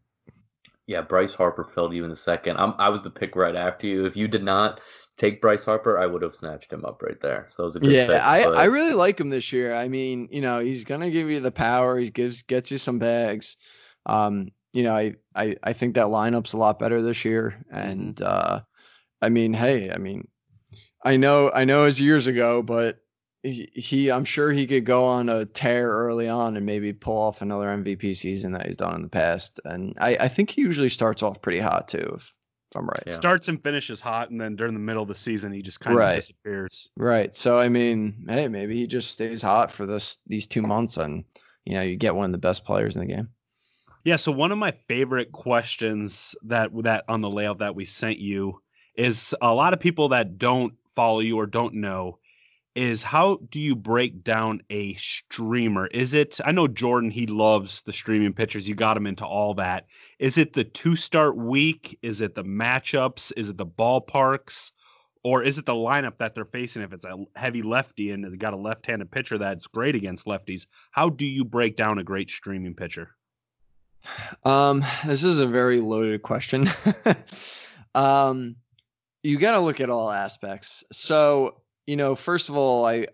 [0.88, 2.58] Yeah, Bryce Harper fell to you in the second.
[2.58, 4.06] I'm, I was the pick right after you.
[4.06, 4.82] If you did not
[5.18, 7.46] take Bryce Harper, I would have snatched him up right there.
[7.50, 8.08] So that was a good yeah.
[8.08, 9.76] Pick, I, I really like him this year.
[9.76, 12.00] I mean, you know, he's gonna give you the power.
[12.00, 13.56] He gives gets you some bags.
[14.08, 17.64] Um, you know, I, I I think that lineup's a lot better this year.
[17.72, 18.62] And uh,
[19.22, 20.28] I mean, hey, I mean,
[21.04, 23.00] I know I know it's years ago, but
[23.44, 27.18] he, he, I'm sure he could go on a tear early on and maybe pull
[27.18, 29.62] off another MVP season that he's done in the past.
[29.64, 32.34] And I, I think he usually starts off pretty hot too, if,
[32.72, 33.04] if I'm right.
[33.08, 33.14] Yeah.
[33.14, 35.98] Starts and finishes hot, and then during the middle of the season, he just kind
[35.98, 36.90] of disappears.
[36.98, 37.34] Right.
[37.34, 41.24] So I mean, hey, maybe he just stays hot for this these two months, and
[41.66, 43.30] you know, you get one of the best players in the game.
[44.10, 44.16] Yeah.
[44.16, 48.60] So one of my favorite questions that that on the layout that we sent you
[48.96, 52.18] is a lot of people that don't follow you or don't know
[52.74, 55.86] is how do you break down a streamer?
[55.88, 58.68] Is it I know Jordan he loves the streaming pitchers.
[58.68, 59.86] You got him into all that.
[60.18, 61.96] Is it the two start week?
[62.02, 63.32] Is it the matchups?
[63.38, 64.72] Is it the ballparks?
[65.24, 68.38] Or is it the lineup that they're facing if it's a heavy lefty and they
[68.38, 70.66] got a left-handed pitcher that's great against lefties?
[70.90, 73.16] How do you break down a great streaming pitcher?
[74.44, 76.70] Um, this is a very loaded question.
[77.96, 78.56] um,
[79.24, 80.84] you got to look at all aspects.
[80.92, 83.08] So you know, first of all, I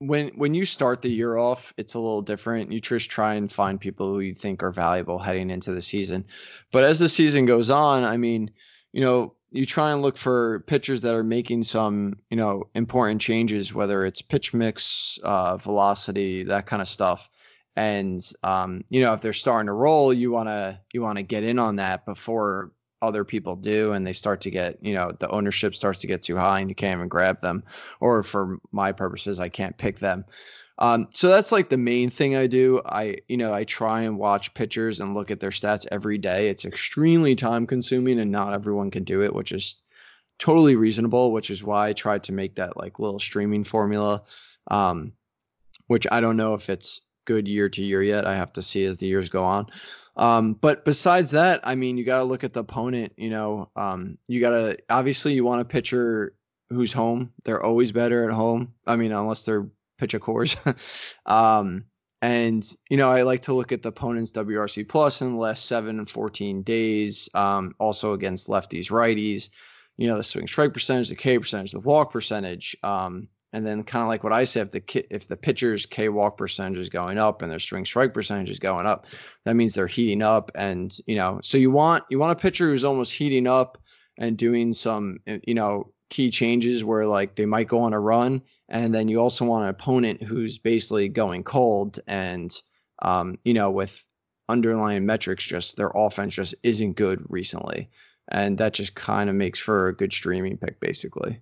[0.00, 2.70] when when you start the year off, it's a little different.
[2.70, 6.26] You just try and find people who you think are valuable heading into the season.
[6.70, 8.50] But as the season goes on, I mean,
[8.92, 13.20] you know, you try and look for pitchers that are making some, you know, important
[13.22, 17.30] changes, whether it's pitch mix, uh, velocity, that kind of stuff.
[17.80, 21.58] And um, you know, if they're starting to roll, you wanna you wanna get in
[21.58, 25.74] on that before other people do and they start to get you know the ownership
[25.74, 27.64] starts to get too high and you can't even grab them.
[28.00, 30.26] Or for my purposes i can't pick them.
[30.78, 32.82] Um, so that's like the main thing i do.
[32.84, 36.48] I you know i try and watch pitchers and look at their stats every day.
[36.48, 39.82] It's extremely time consuming and not everyone can do it which is
[40.38, 44.22] totally reasonable which is why i tried to make that like little streaming formula.
[44.70, 45.14] Um,
[45.86, 48.84] which i don't know if it's good year to year yet i have to see
[48.84, 49.66] as the years go on
[50.16, 53.12] um, but besides that, I mean, you got to look at the opponent.
[53.16, 56.34] You know, um, you got to obviously you want a pitcher
[56.68, 57.32] who's home.
[57.44, 58.74] They're always better at home.
[58.86, 59.66] I mean, unless they're
[59.98, 60.56] pitch a course.
[61.26, 61.84] um,
[62.22, 65.64] and you know, I like to look at the opponent's WRC plus in the last
[65.64, 67.28] seven and fourteen days.
[67.34, 69.48] Um, also against lefties, righties.
[69.96, 72.76] You know, the swing strike percentage, the K percentage, the walk percentage.
[72.82, 76.08] Um, and then kind of like what I said, if the if the pitcher's K
[76.08, 79.06] walk percentage is going up and their swing strike percentage is going up,
[79.44, 80.50] that means they're heating up.
[80.54, 83.78] And you know, so you want you want a pitcher who's almost heating up
[84.18, 88.00] and doing some eh, you know key changes where like they might go on a
[88.00, 92.54] run, and then you also want an opponent who's basically going cold and
[93.02, 94.04] um, you know with
[94.48, 97.88] underlying metrics, just their offense just isn't good recently,
[98.28, 101.40] and that just kind of makes for a good streaming pick, basically.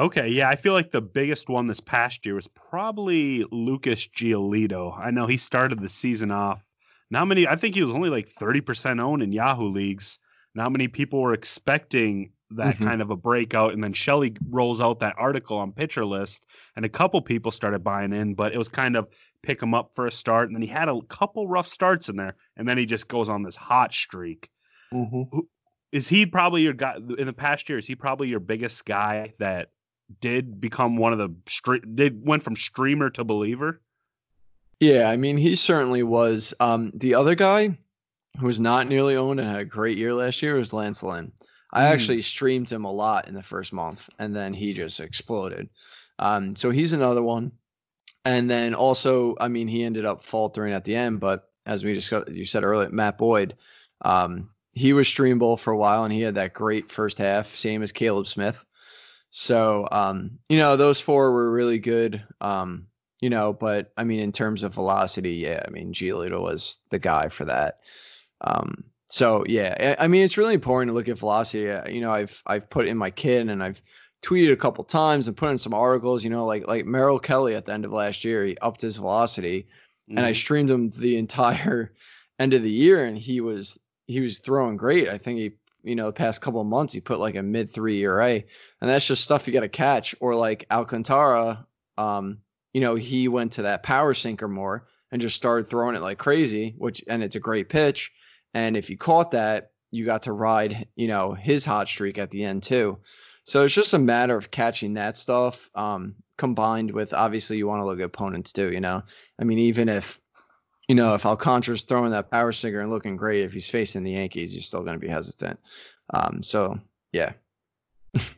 [0.00, 4.98] Okay, yeah, I feel like the biggest one this past year was probably Lucas Giolito.
[4.98, 6.64] I know he started the season off.
[7.10, 10.18] Not many, I think he was only like 30% owned in Yahoo leagues.
[10.54, 12.84] Not many people were expecting that Mhm.
[12.84, 16.86] kind of a breakout, and then Shelley rolls out that article on Pitcher List, and
[16.86, 19.08] a couple people started buying in, but it was kind of
[19.42, 22.16] pick him up for a start, and then he had a couple rough starts in
[22.16, 24.48] there, and then he just goes on this hot streak.
[25.92, 27.76] Is he probably your guy in the past year?
[27.78, 29.70] Is he probably your biggest guy that
[30.20, 33.80] did become one of the did went from streamer to believer?
[34.80, 36.52] Yeah, I mean, he certainly was.
[36.60, 37.78] Um, the other guy
[38.38, 41.32] who was not nearly owned and had a great year last year was Lance Lynn.
[41.72, 41.90] I Mm.
[41.92, 45.68] actually streamed him a lot in the first month, and then he just exploded.
[46.18, 47.52] Um, so he's another one.
[48.24, 51.92] And then also, I mean, he ended up faltering at the end, but as we
[51.92, 53.56] discussed, you said earlier, Matt Boyd,
[54.04, 57.82] um, he was streamable for a while, and he had that great first half, same
[57.82, 58.64] as Caleb Smith.
[59.32, 62.24] So, um, you know, those four were really good.
[62.42, 62.88] Um,
[63.20, 66.98] you know, but I mean, in terms of velocity, yeah, I mean, Giolito was the
[66.98, 67.80] guy for that.
[68.42, 71.70] Um, so yeah, I I mean, it's really important to look at velocity.
[71.70, 73.82] Uh, You know, I've I've put in my kid and I've
[74.22, 76.24] tweeted a couple times and put in some articles.
[76.24, 78.96] You know, like like Merrill Kelly at the end of last year, he upped his
[78.96, 79.68] velocity,
[80.16, 80.36] and I Mhm.
[80.36, 81.94] streamed him the entire
[82.38, 85.08] end of the year, and he was he was throwing great.
[85.08, 87.70] I think he, you know, the past couple of months he put like a mid
[87.70, 88.44] three ERA, and
[88.80, 90.14] that's just stuff you got to catch.
[90.20, 91.66] Or like Alcantara,
[91.98, 92.38] um,
[92.72, 96.18] you know, he went to that power sinker more and just started throwing it like
[96.18, 98.12] crazy, which and it's a great pitch.
[98.54, 102.30] And if you caught that, you got to ride, you know, his hot streak at
[102.30, 102.98] the end too.
[103.44, 105.68] So it's just a matter of catching that stuff.
[105.74, 109.02] Um, combined with obviously you want to look at opponents too, you know.
[109.38, 110.18] I mean, even if
[110.88, 114.12] you know, if Alcantara's throwing that power sinker and looking great, if he's facing the
[114.12, 115.58] Yankees, you're still going to be hesitant.
[116.12, 116.78] Um, so
[117.12, 117.32] yeah,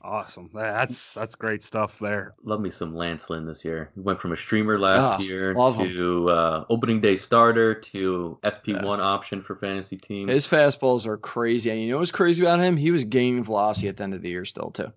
[0.02, 0.50] Awesome.
[0.54, 2.34] That's that's great stuff there.
[2.44, 3.90] Love me some Lance Lynn this year.
[3.96, 5.88] He went from a streamer last Ah, year love him.
[5.88, 10.30] to uh, opening day starter to SP1 option for fantasy teams.
[10.30, 11.70] his fastballs are crazy.
[11.70, 12.76] And you know what's crazy about him?
[12.76, 14.92] He was gaining velocity at the end of the year still too.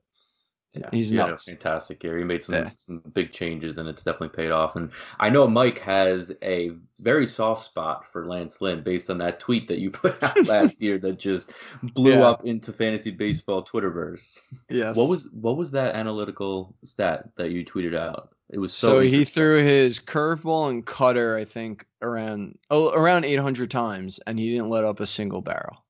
[0.74, 1.46] Yeah, He's he had a nuts.
[1.46, 2.18] fantastic year.
[2.18, 2.70] He made some, Yeah.
[2.76, 4.76] some big changes, and it's definitely paid off.
[4.76, 9.40] And I know Mike has a very soft spot for Lance Lynn based on that
[9.40, 11.54] tweet that you put out last year that just
[11.94, 12.28] blew Yeah.
[12.28, 14.40] up into fantasy baseball Twitterverse.
[14.70, 14.96] Yes.
[14.98, 18.30] What was what was that analytical stat that you tweeted out?
[18.50, 18.88] It was so.
[18.88, 24.38] so he threw his curveball and cutter, I think, around oh, around 800 times, and
[24.38, 25.84] he didn't let up a single barrel,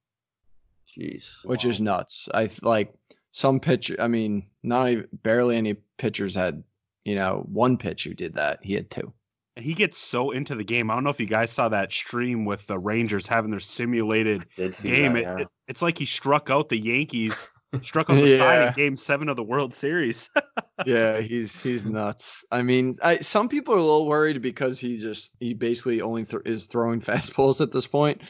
[0.97, 1.45] Jeez.
[1.45, 2.29] which is nuts.
[2.33, 2.93] I like
[3.38, 3.91] some pitch.
[4.00, 6.63] I mean, not even barely any pitchers had,
[7.06, 8.60] you know, one pitch who did that.
[8.63, 9.13] He had two.
[9.56, 10.89] And he gets so into the game.
[10.89, 14.45] I don't know if you guys saw that stream with the Rangers having their simulated
[14.56, 15.13] game.
[15.13, 15.38] that, yeah.
[15.39, 17.50] it- it's like he struck out the Yankees,
[17.84, 18.67] struck on the side Yeah.
[18.69, 20.30] in Game Seven of the World Series.
[20.86, 22.45] yeah, he's he's nuts.
[22.52, 26.23] I mean, I some people are a little worried because he just he basically only
[26.26, 28.21] th- is throwing fastballs at this point.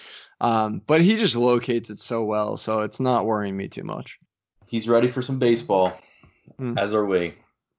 [0.42, 4.18] Um, but he just locates it so well, so it's not worrying me too much.
[4.68, 5.94] He's ready for some baseball,
[6.58, 6.78] Hmm.
[6.78, 7.36] as are we.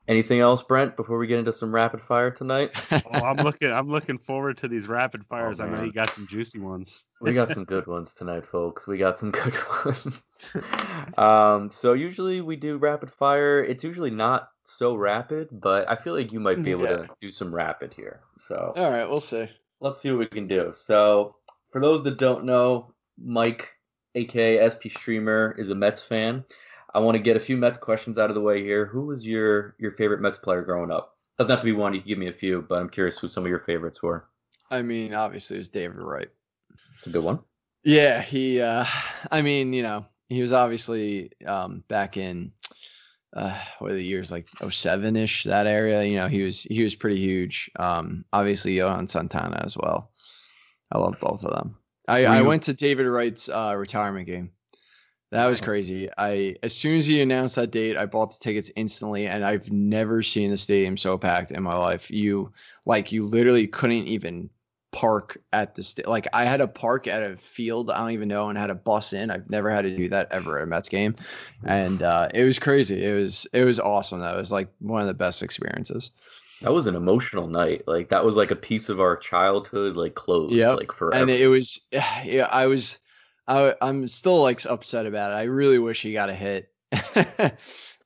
[0.09, 0.97] Anything else, Brent?
[0.97, 3.71] Before we get into some rapid fire tonight, oh, I'm looking.
[3.71, 5.61] I'm looking forward to these rapid fires.
[5.61, 7.05] I know you got some juicy ones.
[7.21, 8.87] we got some good ones tonight, folks.
[8.87, 10.07] We got some good ones.
[11.19, 13.63] um, so usually we do rapid fire.
[13.63, 16.97] It's usually not so rapid, but I feel like you might be able Yeah.
[16.99, 18.21] to do some rapid here.
[18.39, 19.47] So All right, we'll see.
[19.81, 20.71] let's see what we can do.
[20.73, 21.37] So,
[21.71, 23.75] for those that don't know, Mike,
[24.15, 26.45] aka SP Streamer, is a Mets fan.
[26.95, 28.87] I want to get a few Mets questions out of the way here.
[28.87, 31.17] Who was your your favorite Mets player growing up?
[31.37, 31.95] Doesn't have to be one.
[31.95, 34.29] You can give me a few, but I'm curious who some of your favorites were.
[34.71, 36.29] I mean, obviously it was David Wright.
[36.99, 37.41] It's a good one.
[37.85, 38.85] Yeah, he uh
[39.31, 42.53] I mean, you know, he was obviously um back in
[43.35, 46.95] uh what are the years like 07ish that area, you know, he was he was
[46.95, 47.71] pretty huge.
[47.79, 50.11] Um obviously Johan Santana as well.
[50.91, 51.77] I love both of them.
[52.09, 54.51] I I went to David Wright's uh retirement game.
[55.31, 56.09] That was crazy.
[56.17, 59.71] I as soon as he announced that date, I bought the tickets instantly and I've
[59.71, 62.11] never seen the stadium so packed in my life.
[62.11, 62.51] You
[62.87, 64.49] like you literally couldn't even
[64.91, 68.29] park at the sta- like I had to park at a field I don't even
[68.29, 69.31] know and had to bus in.
[69.31, 71.15] I've never had to do that ever at a Mets game,
[71.65, 73.05] and uh, it was crazy.
[73.05, 74.21] It was it was awesome.
[74.21, 76.11] That was like one of the best experiences.
[76.63, 77.87] That was an emotional night.
[77.87, 80.77] Like that was like a piece of our childhood, like closed, Yep.
[80.79, 81.21] like forever.
[81.21, 82.49] And it was yeah.
[82.51, 82.99] I was
[83.49, 85.35] I I'm still like upset about it.
[85.35, 86.71] I really wish he got a hit.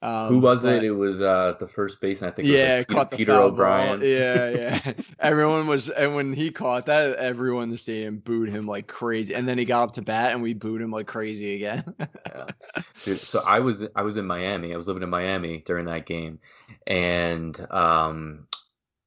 [0.02, 0.84] um, Who was but- it?
[0.84, 2.30] It was uh the first baseman.
[2.30, 2.48] I think.
[2.48, 4.00] it was, Yeah, like, caught the Peter foul O'Brien.
[4.00, 4.08] Ball.
[4.08, 4.50] Yeah,
[4.86, 4.92] yeah.
[5.20, 9.34] everyone was, and when he caught that, everyone in the stadium booed him like crazy.
[9.34, 11.94] And then he got up to bat, and we booed him like crazy again.
[12.26, 12.46] Yeah.
[13.04, 14.72] Dude, so I was I was in Miami.
[14.72, 16.38] I was living in Miami during that game,
[16.86, 18.46] and um,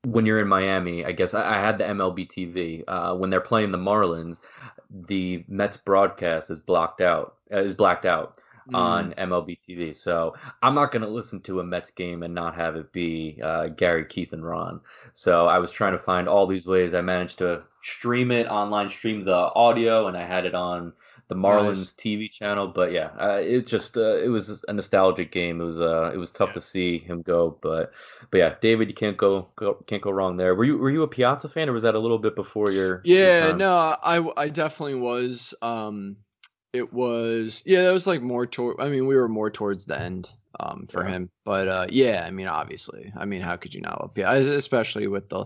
[0.05, 2.83] when you're in Miami, I guess I, I had the MLB TV.
[2.87, 4.41] Uh, when they're playing the Marlins,
[4.89, 7.35] the Mets broadcast is blocked out.
[7.51, 8.37] Uh, is blacked out.
[8.69, 8.75] mm.
[8.75, 9.95] on MLB TV.
[9.95, 13.39] So I'm not going to listen to a Mets game and not have it be
[13.43, 14.81] uh, Gary, Keith, and Ron.
[15.13, 16.93] So I was trying to find all these ways.
[16.93, 20.93] I managed to stream it online, stream the audio, and I had it on
[21.27, 21.93] the Marlins nice.
[21.93, 22.67] TV channel.
[22.67, 25.61] But yeah, uh, it just uh, it was a nostalgic game.
[25.61, 27.93] It was uh, it was tough to see him go, but
[28.31, 30.55] but yeah, David, you can't go, go can't go wrong there.
[30.55, 33.01] Were you were you a Piazza fan, or was that a little bit before your?
[33.03, 35.53] Yeah, your no, I I definitely was.
[35.61, 36.17] Um,
[36.73, 38.79] it was yeah, that was like more toward.
[38.79, 41.11] I mean, we were more towards the end um for yeah.
[41.11, 44.53] him, but uh, yeah, I mean, obviously, I mean, how could you not love Piazza,
[44.53, 45.45] especially with the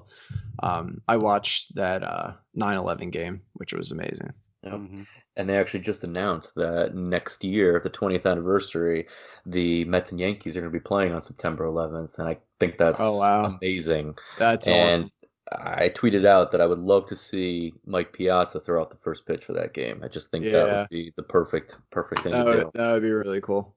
[0.61, 4.33] um, I watched that uh 9/11 game, which was amazing.
[4.63, 4.73] Yep.
[4.73, 5.01] Mm-hmm.
[5.37, 9.07] And they actually just announced that next year, the 20th anniversary,
[9.45, 12.77] the Mets and Yankees are going to be playing on September 11th, and I think
[12.77, 13.57] that's oh, wow.
[13.61, 14.17] amazing.
[14.37, 15.11] That's and awesome.
[15.51, 19.25] I tweeted out that I would love to see Mike Piazza throw out the first
[19.25, 20.01] pitch for that game.
[20.03, 20.51] I just think yeah.
[20.51, 22.71] that would be the perfect, perfect thing that to would, do.
[22.75, 23.73] That would be really cool.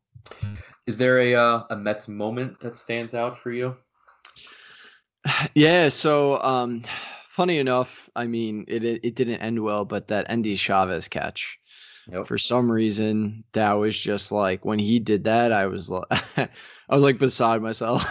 [0.86, 3.76] Is there a uh, a Mets moment that stands out for you?
[5.54, 5.88] Yeah.
[5.88, 6.82] So, um,
[7.32, 11.58] funny enough, I mean, it, it, it didn't end well, but that Endy Chavez catch.
[12.12, 12.26] Yep.
[12.26, 16.04] For some reason, that was just like when he did that, I was like,
[16.36, 16.48] I
[16.90, 18.04] was like beside myself.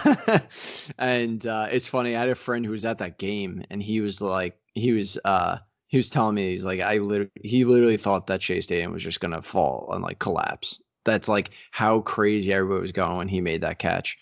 [0.97, 2.15] and uh, it's funny.
[2.15, 5.19] I had a friend who was at that game, and he was like, he was
[5.23, 5.59] uh,
[5.89, 9.03] he was telling me he's like, I literally, he literally thought that Shea Stadium was
[9.03, 10.81] just gonna fall and like collapse.
[11.05, 14.17] That's like how crazy everybody was going when he made that catch.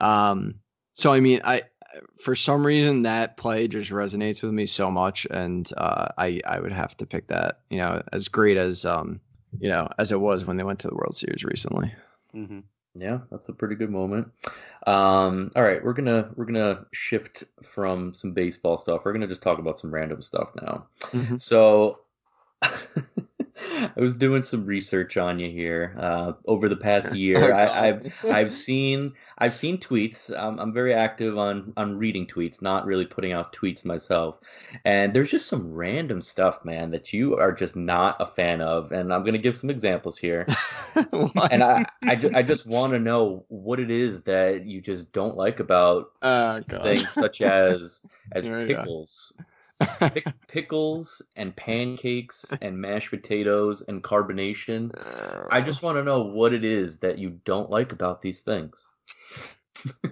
[0.00, 0.54] Um,
[0.94, 1.64] so I mean, I
[2.18, 6.60] for some reason that play just resonates with me so much, and uh, I I
[6.60, 7.60] would have to pick that.
[7.70, 9.20] You know, as great as um,
[9.60, 11.92] you know, as it was when they went to the World Series recently.
[12.34, 12.60] Mm-hmm.
[12.94, 14.28] Yeah, that's a pretty good moment.
[14.86, 19.02] Um, all right, we're gonna we're gonna shift from some baseball stuff.
[19.04, 20.86] We're gonna just talk about some random stuff now.
[21.00, 21.36] Mm-hmm.
[21.36, 22.00] So
[23.78, 27.52] I was doing some research on you here uh, over the past year.
[27.52, 30.36] oh, I, have I've seen I've seen tweets.
[30.36, 34.40] Um, I'm very active on on reading tweets, not really putting out tweets myself.
[34.84, 38.92] And there's just some random stuff, man, that you are just not a fan of.
[38.92, 40.46] And I'm gonna give some examples here.
[41.50, 45.12] and I I, ju- I just want to know what it is that you just
[45.12, 48.00] don't like about oh, things such as
[48.32, 49.32] as pickles.
[49.80, 54.90] Pick, pickles and pancakes and mashed potatoes and carbonation.
[55.50, 58.86] I just want to know what it is that you don't like about these things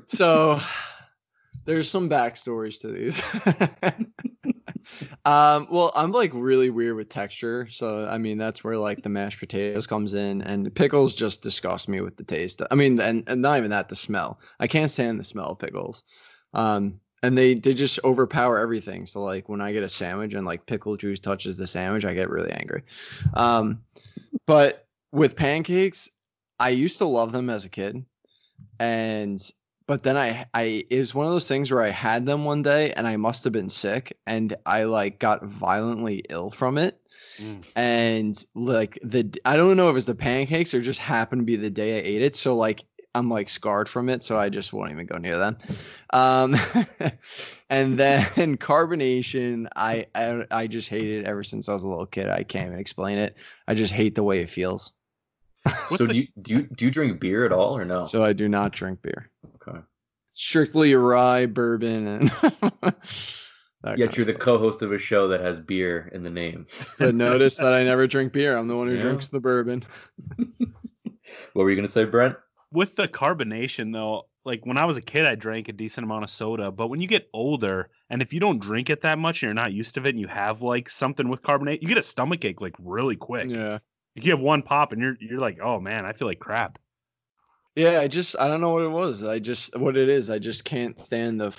[0.07, 0.61] so
[1.65, 3.23] there's some backstories to these.
[5.25, 9.09] um, well, I'm like really weird with texture, so I mean that's where like the
[9.09, 12.63] mashed potatoes comes in, and pickles just disgust me with the taste.
[12.71, 14.41] I mean, and, and not even that, the smell.
[14.61, 16.03] I can't stand the smell of pickles.
[16.55, 19.07] Um, and they they just overpower everything.
[19.07, 22.15] So like when I get a sandwich and like pickle juice touches the sandwich, I
[22.15, 22.83] get really angry.
[23.35, 23.83] Um,
[24.47, 26.11] but with pancakes,
[26.59, 28.05] I used to love them as a kid
[28.79, 29.51] and
[29.87, 32.63] but then I I it was one of those things where I had them one
[32.63, 37.01] day and I must have been sick and I like got violently ill from it.
[37.39, 37.65] Mm.
[37.77, 41.45] And like the I don't know if it was the pancakes or just happened to
[41.45, 42.35] be the day I ate it.
[42.35, 42.85] So like
[43.17, 45.59] I'm like scarred from it, so I just won't even go near them.
[46.13, 46.57] Um,
[47.71, 48.23] and then
[48.59, 52.29] carbonation, I, I I just hate it ever since I was a little kid.
[52.29, 53.37] I can't even explain it.
[53.69, 54.93] I just hate the way it feels
[55.97, 58.05] so do you do you do you drink beer at all or no?
[58.05, 59.31] So I do not drink beer.
[59.57, 59.79] Okay.
[60.33, 62.95] Strictly rye, bourbon, and.
[63.97, 66.67] Yet you're the co-host of a show that has beer in the name.
[66.99, 68.57] but notice that I never drink beer.
[68.57, 69.03] I'm the one who yeah.
[69.03, 69.85] drinks the bourbon.
[70.37, 72.35] what were you gonna say, Brent?
[72.73, 76.25] With the carbonation, though, like when I was a kid, I drank a decent amount
[76.25, 76.71] of soda.
[76.71, 79.55] But when you get older, and if you don't drink it that much, and you're
[79.55, 82.45] not used to it, and you have like something with carbonate, you get a stomach
[82.45, 83.49] ache like really quick.
[83.49, 83.79] Yeah.
[84.15, 86.79] You have one pop and you're you're like, oh man, I feel like crap.
[87.75, 89.23] Yeah, I just I don't know what it was.
[89.23, 90.31] I just what it is.
[90.31, 91.51] I just can't stand the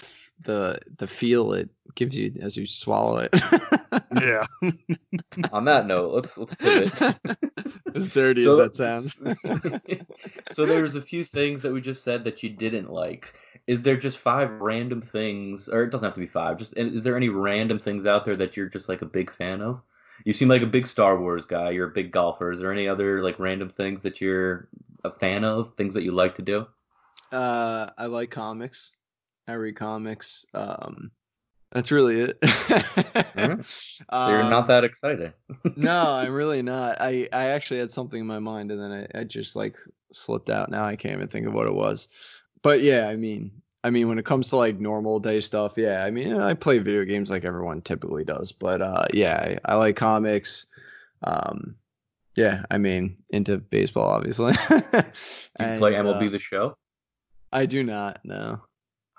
[0.44, 3.34] the the feel it gives you as you swallow it.
[4.22, 4.46] yeah.
[5.52, 7.18] On that note, let's let's pivot.
[7.96, 10.02] as dirty so, as that sounds.
[10.52, 13.34] so there's a few things that we just said that you didn't like.
[13.66, 16.58] Is there just five random things, or it doesn't have to be five?
[16.58, 19.62] Just is there any random things out there that you're just like a big fan
[19.62, 19.82] of?
[20.24, 21.72] You seem like a big Star Wars guy.
[21.72, 22.52] You're a big golfer.
[22.52, 24.68] Is there any other like random things that you're
[25.04, 25.74] a fan of?
[25.76, 26.66] Things that you like to do?
[27.32, 28.94] Uh, I like comics.
[29.48, 30.46] I read comics.
[30.54, 31.12] Um,
[31.72, 32.38] that's really it.
[33.36, 33.60] right.
[33.66, 35.34] So you're um, not that excited.
[35.76, 36.98] no, I'm really not.
[37.00, 39.78] I I actually had something in my mind and then I, I just like
[40.12, 40.72] slipped out.
[40.72, 42.08] Now I can't even think of what it was.
[42.62, 43.52] But yeah, I mean,
[43.84, 46.04] I mean, when it comes to like normal day stuff, yeah.
[46.04, 49.76] I mean, I play video games like everyone typically does, but uh, yeah, I, I
[49.76, 50.66] like comics.
[51.24, 51.76] Um,
[52.36, 54.54] Yeah, I mean, into baseball, obviously.
[54.70, 54.70] Do
[55.60, 56.78] you play MLB uh, the Show?
[57.52, 58.20] I do not.
[58.24, 58.62] No.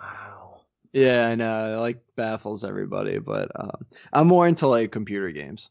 [0.00, 0.60] Wow.
[0.92, 1.74] Yeah, I know.
[1.74, 5.70] It like baffles everybody, but um, I'm more into like computer games.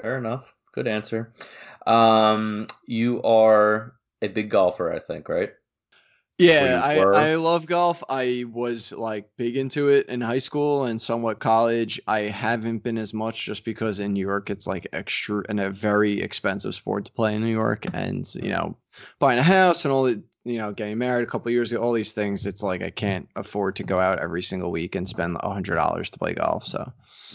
[0.00, 0.44] Fair enough.
[0.72, 1.32] Good answer.
[1.86, 5.52] Um, you are a big golfer, I think, right?
[6.40, 7.14] Yeah, were?
[7.14, 8.02] I, I love golf.
[8.08, 12.00] I was like big into it in high school and somewhat college.
[12.06, 15.70] I haven't been as much just because in New York it's like extra and a
[15.70, 17.84] very expensive sport to play in New York.
[17.92, 18.74] And you know,
[19.18, 21.92] buying a house and all the you know, getting married a couple years ago, all
[21.92, 22.46] these things.
[22.46, 25.76] It's like I can't afford to go out every single week and spend a hundred
[25.76, 26.64] dollars to play golf.
[26.64, 26.92] So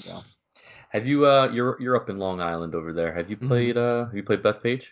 [0.08, 0.20] Yeah.
[0.90, 3.14] Have you uh you're you're up in Long Island over there.
[3.14, 3.48] Have you Mhm.
[3.48, 4.84] played uh have you played Bethpage?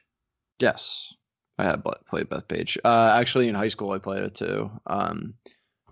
[0.60, 1.14] yes,
[1.58, 2.78] I have pl- played Bethpage.
[2.84, 4.72] Uh, actually, in high school I played it too.
[4.88, 5.34] Um,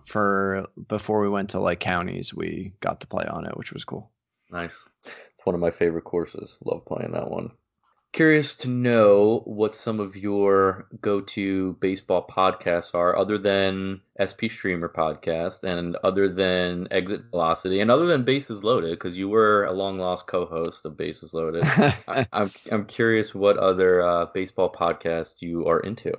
[0.06, 3.84] for before we went to like counties, we got to play on it, which was
[3.84, 4.10] cool.
[4.50, 4.84] Nice.
[5.04, 6.56] It's one of my favorite courses.
[6.64, 7.50] Love playing that one.
[8.12, 14.90] Curious to know what some of your go-to baseball podcasts are, other than SP Streamer
[14.90, 19.72] podcast, and other than Exit Velocity, and other than Bases Loaded, because you were a
[19.72, 21.64] long-lost co-host of Bases Loaded.
[21.66, 26.12] I, I'm I'm curious what other uh, baseball podcasts you are into.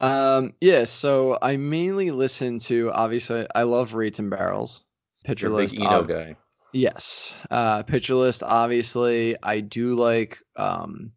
[0.00, 4.84] Um, yeah, so I mainly listen to obviously I love rates and barrels.
[5.24, 5.74] Pitcher You're list.
[5.74, 6.36] big Eno ob- guy.
[6.72, 7.34] Yes.
[7.50, 9.36] Uh pitcher list, obviously.
[9.42, 11.12] I do like um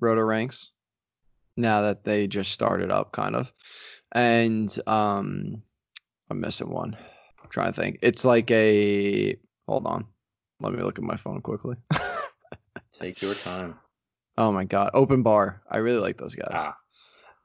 [0.00, 0.70] Roto Ranks
[1.56, 3.52] now that they just started up kind of.
[4.12, 5.62] And um
[6.30, 6.96] I'm missing one.
[7.42, 7.98] I'm trying to think.
[8.02, 9.36] It's like a
[9.66, 10.06] hold on.
[10.60, 11.76] Let me look at my phone quickly.
[12.92, 13.76] Take your time.
[14.36, 14.90] oh my god.
[14.94, 15.62] Open bar.
[15.70, 16.48] I really like those guys.
[16.54, 16.76] Ah,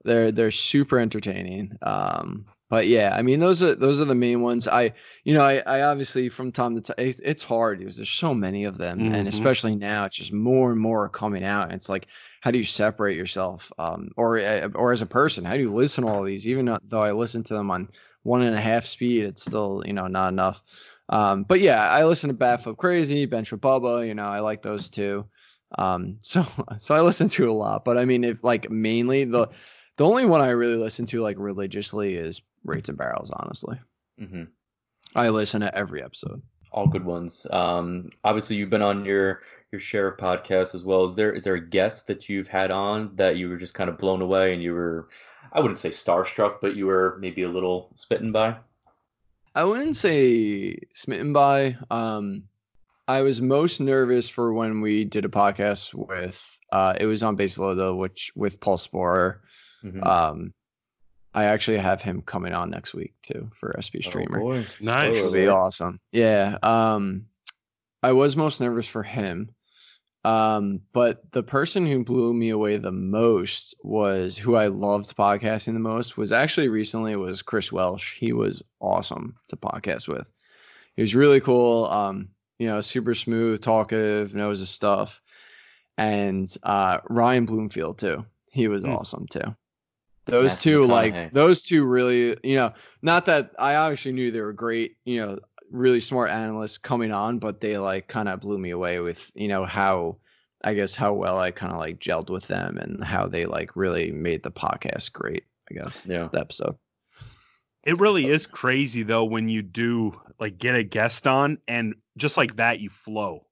[0.03, 4.41] they're they're super entertaining um but yeah i mean those are those are the main
[4.41, 4.67] ones.
[4.67, 4.93] I
[5.23, 8.33] you know i, I obviously from time to time it, it's hard because there's so
[8.33, 9.27] many of them and Mhm.
[9.27, 12.07] especially now it's just more and more coming out and it's like
[12.41, 15.73] how do you separate yourself um or uh, or as a person how do you
[15.73, 16.47] listen to all these?
[16.47, 17.89] Even though i listen to them on
[18.23, 20.61] one and a half speed it's still you know not enough.
[21.09, 24.39] Um but yeah i listen to bat flip crazy bench with bubba you know i
[24.39, 25.25] like those two
[25.77, 26.45] um so
[26.79, 29.47] so i listen to a lot but i mean if like mainly the
[29.97, 33.31] the only one I really listen to like religiously is Rates and Barrels.
[33.31, 33.79] Honestly,
[34.19, 34.43] hmm
[35.15, 36.41] I listen to every episode.
[36.71, 37.47] All good ones.
[37.51, 39.41] Um, obviously, you've been on your
[39.71, 41.05] your share of podcasts as well.
[41.05, 43.89] Is there is there a guest that you've had on that you were just kind
[43.89, 45.07] of blown away and you were,
[45.53, 48.57] I wouldn't say starstruck, but you were maybe a little smitten by?
[49.53, 51.77] I wouldn't say smitten by.
[51.89, 52.43] Um,
[53.07, 56.43] I was most nervous for when we did a podcast with.
[56.73, 59.37] Uh, it was on Bases Loaded, which with Paul Sporer.
[59.83, 60.05] Mhm.
[60.05, 60.53] Um,
[61.35, 64.39] I actually have him coming on next week too for SP Oh, Streamer.
[64.39, 64.65] boy.
[64.81, 65.15] Nice.
[65.17, 65.99] It'll be awesome.
[66.11, 66.57] Yeah.
[66.63, 67.25] Um,
[68.01, 69.49] I was most nervous for him.
[70.23, 75.73] Um, but the person who blew me away the most was who I loved podcasting
[75.73, 78.17] the most was actually recently was Chris Welsh.
[78.17, 80.31] He was awesome to podcast with.
[80.95, 81.85] He was really cool.
[81.85, 85.21] Um, you know, super smooth, talkative, knows his stuff.
[85.97, 88.25] And uh Ryan Bloomfield too.
[88.51, 88.93] He was Hmm.
[88.93, 89.55] awesome too.
[90.25, 94.41] Those Matthew two, like those two really, you know, not that I obviously knew they
[94.41, 95.39] were great, you know,
[95.71, 99.47] really smart analysts coming on, but they like kind of blew me away with, you
[99.47, 100.17] know, how
[100.63, 103.75] I guess how well I kind of like gelled with them and how they like
[103.75, 106.01] really made the podcast great, I guess.
[106.05, 106.27] Yeah.
[106.31, 106.75] The episode.
[107.83, 112.35] It really is crazy though when you do like get a guest on and just
[112.35, 113.45] like that you flow.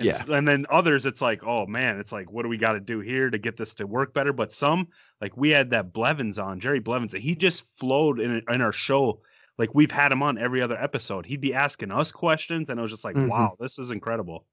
[0.00, 0.24] And, Yeah.
[0.36, 3.00] and then others it's like, oh man, it's like what do we got to do
[3.00, 4.32] here to get this to work better?
[4.32, 4.88] But some
[5.20, 9.20] like we had that Blevins on, Jerry Blevins, he just flowed in in our show.
[9.58, 11.26] Like we've had him on every other episode.
[11.26, 13.28] He'd be asking us questions and I was just like, Mhm.
[13.28, 14.46] wow, this is incredible.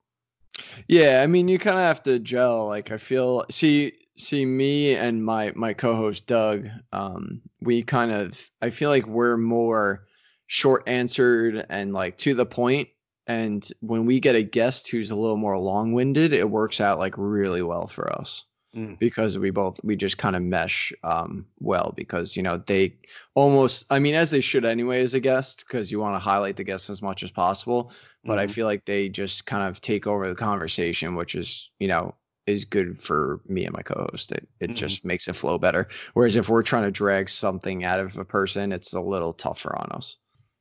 [0.88, 2.68] Yeah, I mean, you kind of have to gel.
[2.68, 6.68] Like, I feel see see me and my my co-host Doug.
[6.92, 10.08] Um, we kind of I feel like we're more
[10.48, 12.90] short answered and like to the point.
[13.28, 17.00] And when we get a guest who's a little more long winded, it works out
[17.00, 18.98] like really well for us Mm.
[19.00, 22.98] because we both we just kind of mesh um well because you know they
[23.36, 26.56] almost I mean as they should anyway as a guest because you want to highlight
[26.58, 27.92] the guest as much as possible
[28.26, 28.54] but I Mhm.
[28.54, 32.14] feel like they just kind of take over the conversation, which is, you know,
[32.46, 34.32] is good for me and my co-host.
[34.34, 34.76] It it Mhm.
[34.76, 35.88] just makes it flow better.
[36.14, 39.74] Whereas if we're trying to drag something out of a person, it's a little tougher
[39.78, 40.18] on us.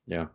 [0.07, 0.27] Yeah,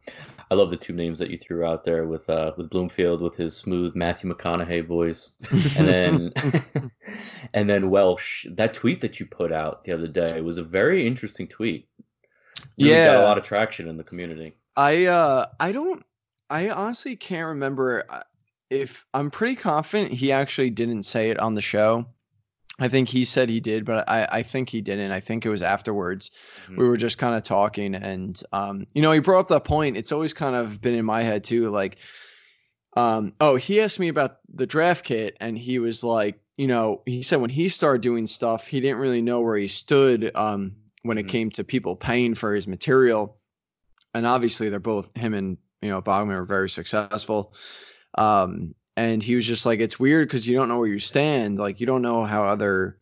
[0.52, 3.36] I love the two names that you threw out there with uh, with Bloomfield with
[3.38, 5.38] his smooth Matthew McConaughey voice,
[5.78, 6.34] and then
[7.54, 8.46] and then Welsh.
[8.52, 11.88] That tweet that you put out the other day was a very interesting tweet.
[12.78, 13.22] Really got Yeah.
[13.22, 14.58] a lot of traction in the community.
[14.76, 16.04] I uh I don't
[16.50, 18.24] I honestly can't remember uh,
[18.70, 22.06] if I'm pretty confident he actually didn't say it on the show.
[22.80, 25.12] I think he said he did, but I, I think he didn't.
[25.12, 26.32] I think it was afterwards.
[26.70, 26.78] Mhm.
[26.78, 29.98] We were just kind of talking, and um, you know, he brought up that point.
[29.98, 31.70] It's always kind of been in my head too.
[31.70, 31.98] Like,
[32.98, 37.02] um, oh, he asked me about the draft kit, and he was like, you know,
[37.06, 40.76] he said when he started doing stuff, he didn't really know where he stood um,
[41.04, 41.30] when it Mhm.
[41.30, 43.38] came to people paying for his material,
[44.14, 47.54] and obviously they're both him and you know Bogman are very successful.
[48.18, 51.58] Um, and he was just like, it's weird because you don't know where you stand.
[51.58, 52.98] Like you don't know how other,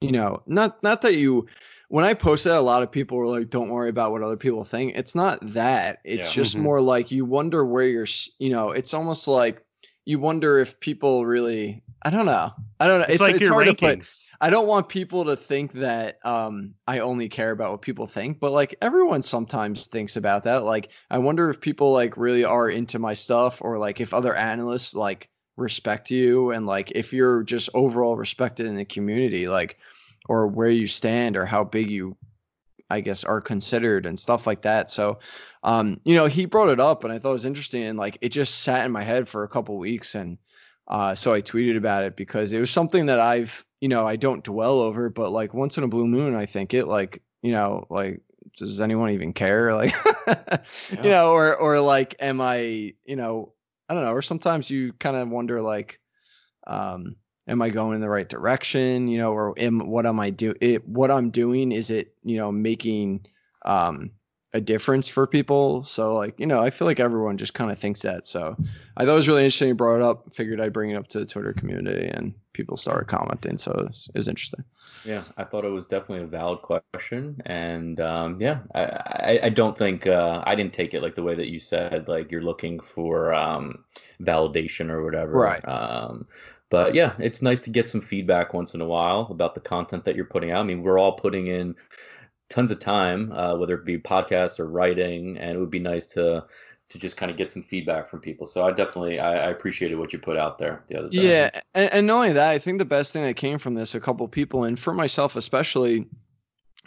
[0.00, 1.46] you know, not not that you.
[1.88, 4.36] When I posted that, a lot of people were like, "Don't worry about what other
[4.36, 6.00] people think." It's not that.
[6.04, 6.42] It's Yeah.
[6.42, 6.60] just Mhm.
[6.62, 8.06] more like you wonder where you're.
[8.38, 9.62] You know, it's almost like
[10.04, 11.82] you wonder if people really.
[12.02, 12.50] I don't know.
[12.80, 13.06] I don't know.
[13.08, 13.98] It's, like your hard to put.
[13.98, 14.26] rankings.
[14.40, 18.40] I don't want people to think that um I only care about what people think,
[18.40, 20.64] but like everyone sometimes thinks about that.
[20.64, 24.34] Like I wonder if people like really are into my stuff or like if other
[24.34, 29.78] analysts like respect you and like if you're just overall respected in the community like
[30.28, 32.16] or where you stand or how big you
[32.90, 34.90] I guess are considered and stuff like that.
[34.90, 35.18] So
[35.62, 38.18] um you know, he brought it up and I thought it was interesting and like
[38.20, 40.38] it just sat in my head for a couple weeks and
[40.86, 44.16] uh, so I tweeted about it because it was something that I've, you know, I
[44.16, 47.52] don't dwell over, but like once in a blue moon, I think it like, you
[47.52, 48.20] know, like,
[48.58, 49.72] does anyone even care?
[49.74, 49.94] Like,
[50.26, 51.02] Yeah.
[51.02, 53.54] you know, or, or like, am I, you know,
[53.94, 56.00] Don't know, or sometimes you kind of wonder like,
[56.66, 57.16] um,
[57.46, 59.08] am I going in the right direction?
[59.08, 62.36] You know, or am, what am I do it, what I'm doing, is it, you
[62.36, 63.26] know, making,
[63.64, 64.10] um,
[64.54, 65.82] a difference for people.
[65.82, 68.26] So like, you know, I feel like everyone just kind of thinks that.
[68.26, 68.56] So
[68.96, 69.68] I thought it was really interesting.
[69.68, 70.32] You brought it up.
[70.32, 73.58] Figured I'd bring it up to the Twitter community, and people started commenting.
[73.58, 74.64] So it was, it was interesting.
[75.04, 79.48] Yeah, I thought it was definitely a valid question, and um, yeah, I, I, I
[79.50, 82.40] don't think uh, I didn't take it like the way that you said, like you're
[82.40, 83.84] looking for um,
[84.22, 85.32] validation or whatever.
[85.32, 85.68] Right.
[85.68, 86.26] Um,
[86.70, 90.04] but yeah, it's nice to get some feedback once in a while about the content
[90.06, 90.60] that you're putting out.
[90.60, 91.76] I mean, we're all putting in
[92.48, 96.06] tons of time, uh, whether it be podcasts or writing, and it would be nice
[96.06, 96.44] to
[96.90, 98.46] to just kind of get some feedback from people.
[98.46, 101.22] So I definitely I, I appreciated what you put out there the other day.
[101.22, 103.94] Yeah, and, and not only that, I think the best thing that came from this,
[103.94, 106.06] a couple people, and for myself especially,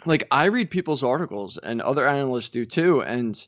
[0.06, 3.46] like I read people's articles, and other analysts do too, and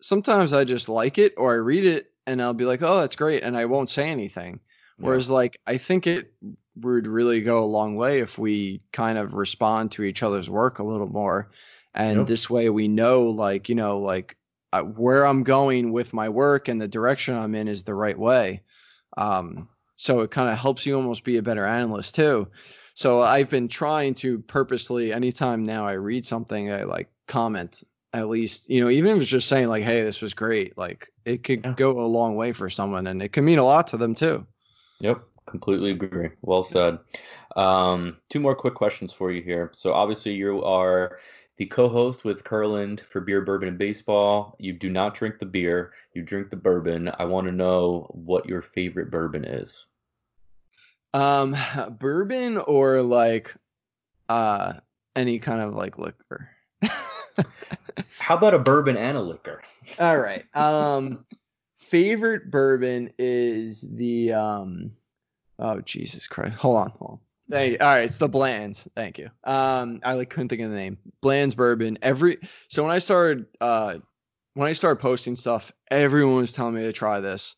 [0.00, 3.16] sometimes I just like it, or I read it, and I'll be like, "Oh, that's
[3.16, 4.60] great," and I won't say anything.
[4.98, 5.06] Yeah.
[5.06, 6.32] Whereas, like, I think it
[6.76, 10.78] would really go a long way if we kind of respond to each other's work
[10.78, 11.50] a little more.
[11.94, 12.26] And Yep.
[12.26, 14.36] this way we know, like, you know, like
[14.72, 18.18] uh, where I'm going with my work and the direction I'm in is the right
[18.18, 18.62] way.
[19.16, 22.48] Um, so it kind of helps you almost be a better analyst too.
[22.94, 28.28] So I've been trying to purposely, anytime now I read something, I like comment at
[28.28, 31.44] least, you know, even if it's just saying like, hey, this was great, like it
[31.44, 31.74] could Yeah.
[31.74, 34.46] go a long way for someone and it can mean a lot to them too.
[35.00, 36.30] Yep, completely agree.
[36.42, 36.98] Well said.
[37.56, 39.70] Um, two more quick questions for you here.
[39.74, 41.18] So obviously you are
[41.58, 44.56] the co-host with Curland for Beer, Bourbon, and Baseball.
[44.58, 47.10] You do not drink the beer; you drink the bourbon.
[47.18, 49.84] I want to know what your favorite bourbon is.
[51.14, 51.56] Um,
[51.98, 53.54] bourbon or like
[54.28, 54.74] uh
[55.14, 56.50] any kind of like liquor.
[58.18, 59.62] How about a bourbon and a liquor?
[59.98, 60.44] All right.
[60.54, 61.24] Um
[61.78, 64.92] favorite bourbon is the um
[65.58, 66.56] oh Jesus Christ.
[66.58, 67.18] Hold on, hold on.
[67.50, 67.78] Thank you.
[67.80, 68.88] All right, it's the Blanton's.
[68.96, 69.30] Thank you.
[69.44, 70.98] Um I like couldn't think of the name.
[71.20, 71.98] Blanton's bourbon.
[72.02, 72.38] Every
[72.68, 73.98] so when I started uh
[74.54, 77.56] when I started posting stuff, everyone was telling me to try this.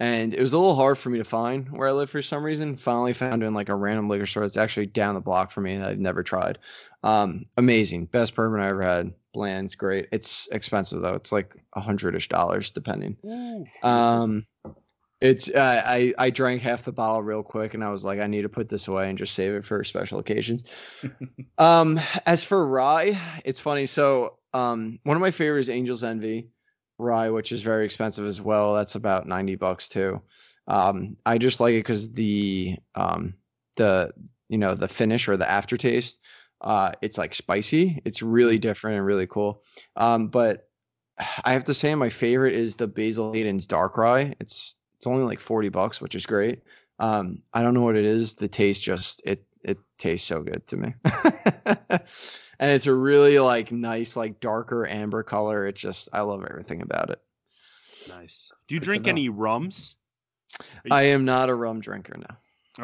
[0.00, 2.44] And it was a little hard for me to find where I live for some
[2.44, 2.76] reason.
[2.76, 5.64] Finally found it in like a random liquor store that's actually down the block from
[5.64, 6.58] me that I've never tried.
[7.04, 8.06] Um, amazing.
[8.06, 9.14] Best bourbon I ever had.
[9.32, 10.08] Blanton's great.
[10.12, 11.14] It's expensive though.
[11.14, 13.16] It's like a hundred ish dollars depending.
[13.82, 14.46] Um,
[15.24, 18.26] it's uh, I I drank half the bottle real quick and I was like I
[18.26, 20.64] need to put this away and just save it for special occasions.
[21.58, 23.86] um, as for rye, it's funny.
[23.86, 26.50] So um, one of my favorites, Angel's Envy
[26.98, 28.74] rye, which is very expensive as well.
[28.74, 30.20] That's about ninety bucks too.
[30.68, 33.32] Um, I just like it because the um
[33.78, 34.12] the
[34.50, 36.20] you know the finish or the aftertaste
[36.60, 39.62] uh it's like spicy it's really different and really cool
[39.96, 40.68] um but
[41.44, 45.24] i have to say my favorite is the basil hayden's dark rye it's it's only
[45.24, 46.62] like 40 bucks which is great
[46.98, 50.66] um i don't know what it is the taste just it it tastes so good
[50.68, 50.94] to me
[51.66, 56.80] and it's a really like nice like darker amber color it's just i love everything
[56.80, 57.20] about it
[58.08, 58.50] Nice.
[58.66, 59.96] Do you Good drink any rums?
[60.90, 62.38] i am not a rum drinker now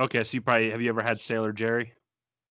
[0.05, 1.95] Okay, so you probably have you ever had Sailor Jerry?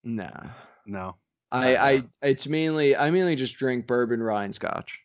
[0.03, 0.49] nah
[0.85, 1.15] No.
[1.51, 4.99] I, I it's mainly I mainly just drink bourbon, rye, and scotch.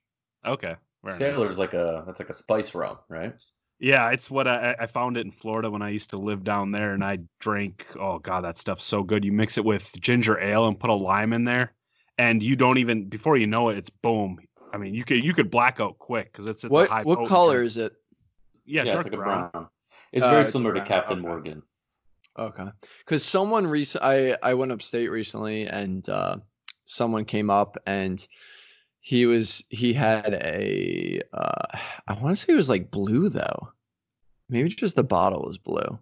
[0.45, 0.75] Okay.
[1.05, 1.19] very nice.
[1.19, 3.35] Sailor's like a that's like a spice rum, right?
[3.81, 6.70] Yeah, it's what I, I found it in Florida when I used to live down
[6.70, 7.87] there, and I drank.
[7.99, 9.25] Oh god, that stuff's so good.
[9.25, 11.72] You mix it with ginger ale and put a lime in there,
[12.16, 14.39] and you don't even before you know it, it's boom.
[14.72, 17.03] I mean, you could you could black out quick because it's, it's what a high.
[17.03, 17.66] what color drink.
[17.66, 17.93] is it?
[18.64, 19.45] Yeah, Yeah, dark it's like brown.
[19.45, 19.68] a brown.
[20.12, 21.27] It's Oh, very it's similar to Captain okay.
[21.27, 21.62] Morgan.
[22.39, 22.66] Okay.
[22.99, 26.37] Because someone recent, I I went upstate recently, and uh,
[26.85, 28.27] someone came up, and
[29.07, 31.78] he was he had a uh,
[32.09, 33.68] I want to say it was like blue though,
[34.48, 35.98] maybe just the bottle was blue.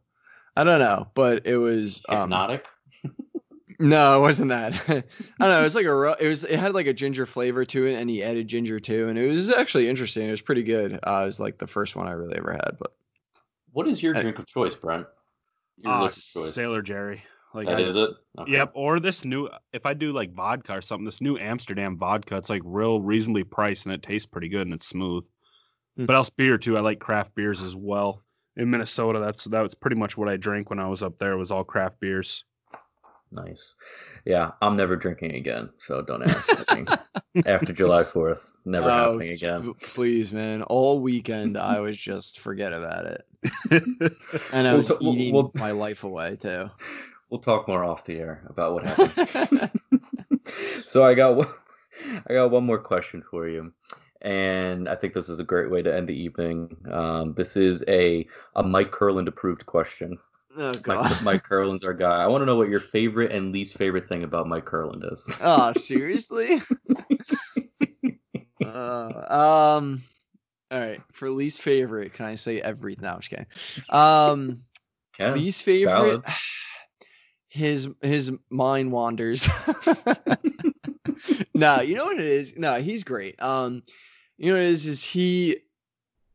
[0.57, 2.63] I don't know, but it was um, Hpnotiq.
[3.81, 4.75] no, it wasn't that.
[4.89, 4.95] I
[5.41, 5.61] don't know.
[5.61, 7.95] It was like a ro- it was it had like a ginger flavor to it,
[7.95, 10.29] and he added ginger too, and it was actually interesting.
[10.29, 10.95] It was pretty good.
[11.05, 12.95] Uh, it was like the first one I really ever had, but
[13.73, 15.07] What is your I- drink of choice, Brent?
[15.79, 16.55] Your Uh, choice.
[16.55, 17.25] Sailor Jerry.
[17.55, 18.11] Like That I- is it.
[18.39, 18.53] Okay.
[18.53, 18.73] Yep.
[18.75, 22.49] Or this new, if I do like vodka or something, this new Amsterdam vodka, it's
[22.51, 25.27] like real reasonably priced and it tastes pretty good and it's smooth.
[25.97, 26.07] Hmm.
[26.07, 26.77] But else beer too.
[26.79, 28.23] I like craft beers as well.
[28.57, 31.33] In Minnesota, that's that was pretty much what I drank when I was up there.
[31.33, 32.45] It was all craft beers.
[33.31, 33.77] Nice.
[34.27, 36.85] Yeah, I'm never drinking again, so don't ask me.
[37.47, 39.63] After July 4th, never Oh, happening again.
[39.73, 40.63] p- please, man.
[40.65, 43.25] All weekend I was just forget about it.
[44.53, 46.69] And I We'll was t- we'll- eating we'll- my life away too.
[47.33, 49.71] We'll talk more off the air about what happened.
[50.87, 51.49] so I got one,
[52.29, 53.73] I got one more question for you,
[54.21, 56.77] and I think this is a great way to end the evening.
[56.93, 60.19] Um, this is a a Mike Curland approved question.
[60.59, 61.23] oh Mike, god.
[61.23, 62.23] Mike Curland's our guy.
[62.23, 65.39] I want to know what your favorite and least favorite thing about Mike Curland is.
[65.41, 66.61] oh, seriously?
[68.63, 70.05] uh, um
[70.71, 71.01] all right.
[71.13, 73.05] For least favorite, can I say everything?
[73.05, 73.47] No, I'm just kidding.
[73.89, 74.65] Um
[75.19, 75.33] Okay.
[75.33, 76.25] least favorite valid.
[77.53, 79.47] his his mind wanders.
[81.55, 82.57] No you know what it is?
[82.57, 83.41] No he's great.
[83.41, 83.83] Um
[84.39, 85.59] you know what it is is he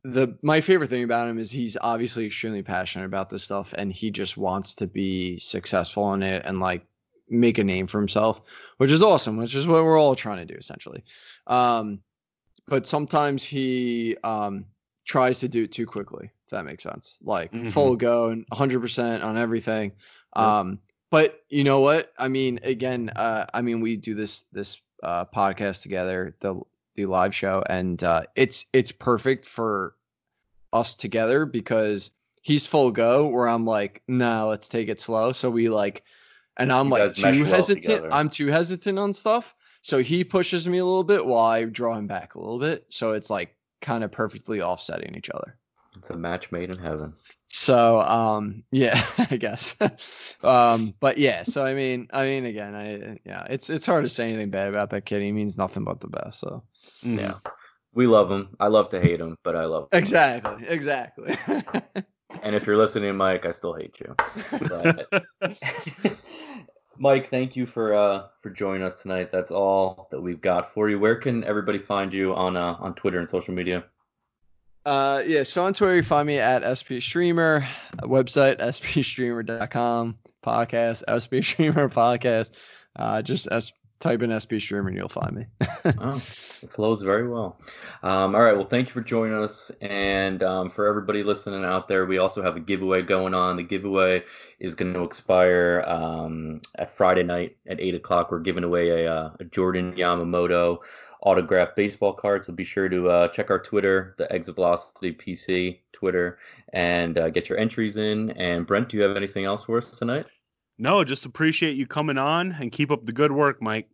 [0.04, 3.92] the my favorite thing about him is he's obviously extremely passionate about this stuff and
[3.92, 6.86] he just wants to be successful in it and like
[7.28, 8.40] make a name for himself
[8.78, 11.02] which is awesome which is what we're all trying to do essentially.
[11.48, 12.00] Um
[12.68, 14.64] but sometimes he um
[15.06, 17.18] tries to do it too quickly if that makes sense.
[17.22, 17.72] Like Mhm.
[17.72, 19.92] full go and 100% on everything.
[20.36, 20.62] Yeah.
[21.10, 22.12] But you know what?
[22.18, 26.60] I mean again uh i mean we do this this uh podcast together the
[26.96, 29.94] the live show and uh it's it's perfect for
[30.72, 32.10] us together because
[32.42, 35.32] he's full go where i'm like no let's take it slow.
[35.32, 36.02] So we like
[36.56, 38.08] and i'm You like too well hesitant together.
[38.12, 39.54] i'm too hesitant on stuff.
[39.80, 42.84] So he pushes me a little bit while i draw him back a little bit.
[42.88, 45.56] So it's like kind of perfectly offsetting each other.
[45.96, 47.12] It's a match made in heaven.
[47.48, 49.74] So um yeah i guess
[50.44, 54.08] um but yeah so i mean i mean again i yeah it's it's hard to
[54.08, 56.62] say anything bad about that kid he means nothing but the best so.
[57.02, 57.34] Yeah.
[57.94, 58.54] We love him.
[58.60, 59.98] I love to hate him, but I love him.
[59.98, 61.34] exactly exactly
[62.42, 64.14] And if you're listening, Mike, I still hate you.
[64.68, 65.24] But-
[66.98, 69.30] Mike, thank you for uh for joining us tonight.
[69.32, 70.98] That's all that we've got for you.
[70.98, 73.84] Where can everybody find you on uh, on Twitter and social media?
[74.86, 77.66] Uh yeah so on twitter you find me at sp streamer
[78.02, 82.52] website spstreamer.com podcast sp streamer podcast
[82.96, 85.46] uh just s type in sp streamer and you'll find me
[86.00, 87.56] Oh, it flows very well.
[88.02, 88.54] Um, all right.
[88.54, 89.70] Well, thank you for joining us.
[89.80, 93.56] And um, for everybody listening out there, we also have a giveaway going on.
[93.56, 94.22] The giveaway
[94.58, 98.30] is going to expire um, at Friday night at 8 o'clock.
[98.30, 100.78] We're giving away a, uh, a Jordan Yamamoto
[101.22, 102.44] autographed baseball card.
[102.44, 106.38] So be sure to uh, check our Twitter, the Exit Velocity PC Twitter,
[106.72, 108.30] and uh, get your entries in.
[108.32, 110.26] And Brent, do you have anything else for us tonight?
[110.78, 113.88] No, just appreciate you coming on and keep up the good work, Mike.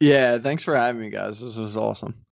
[0.00, 2.14] yeah thanks for having me guys this was awesome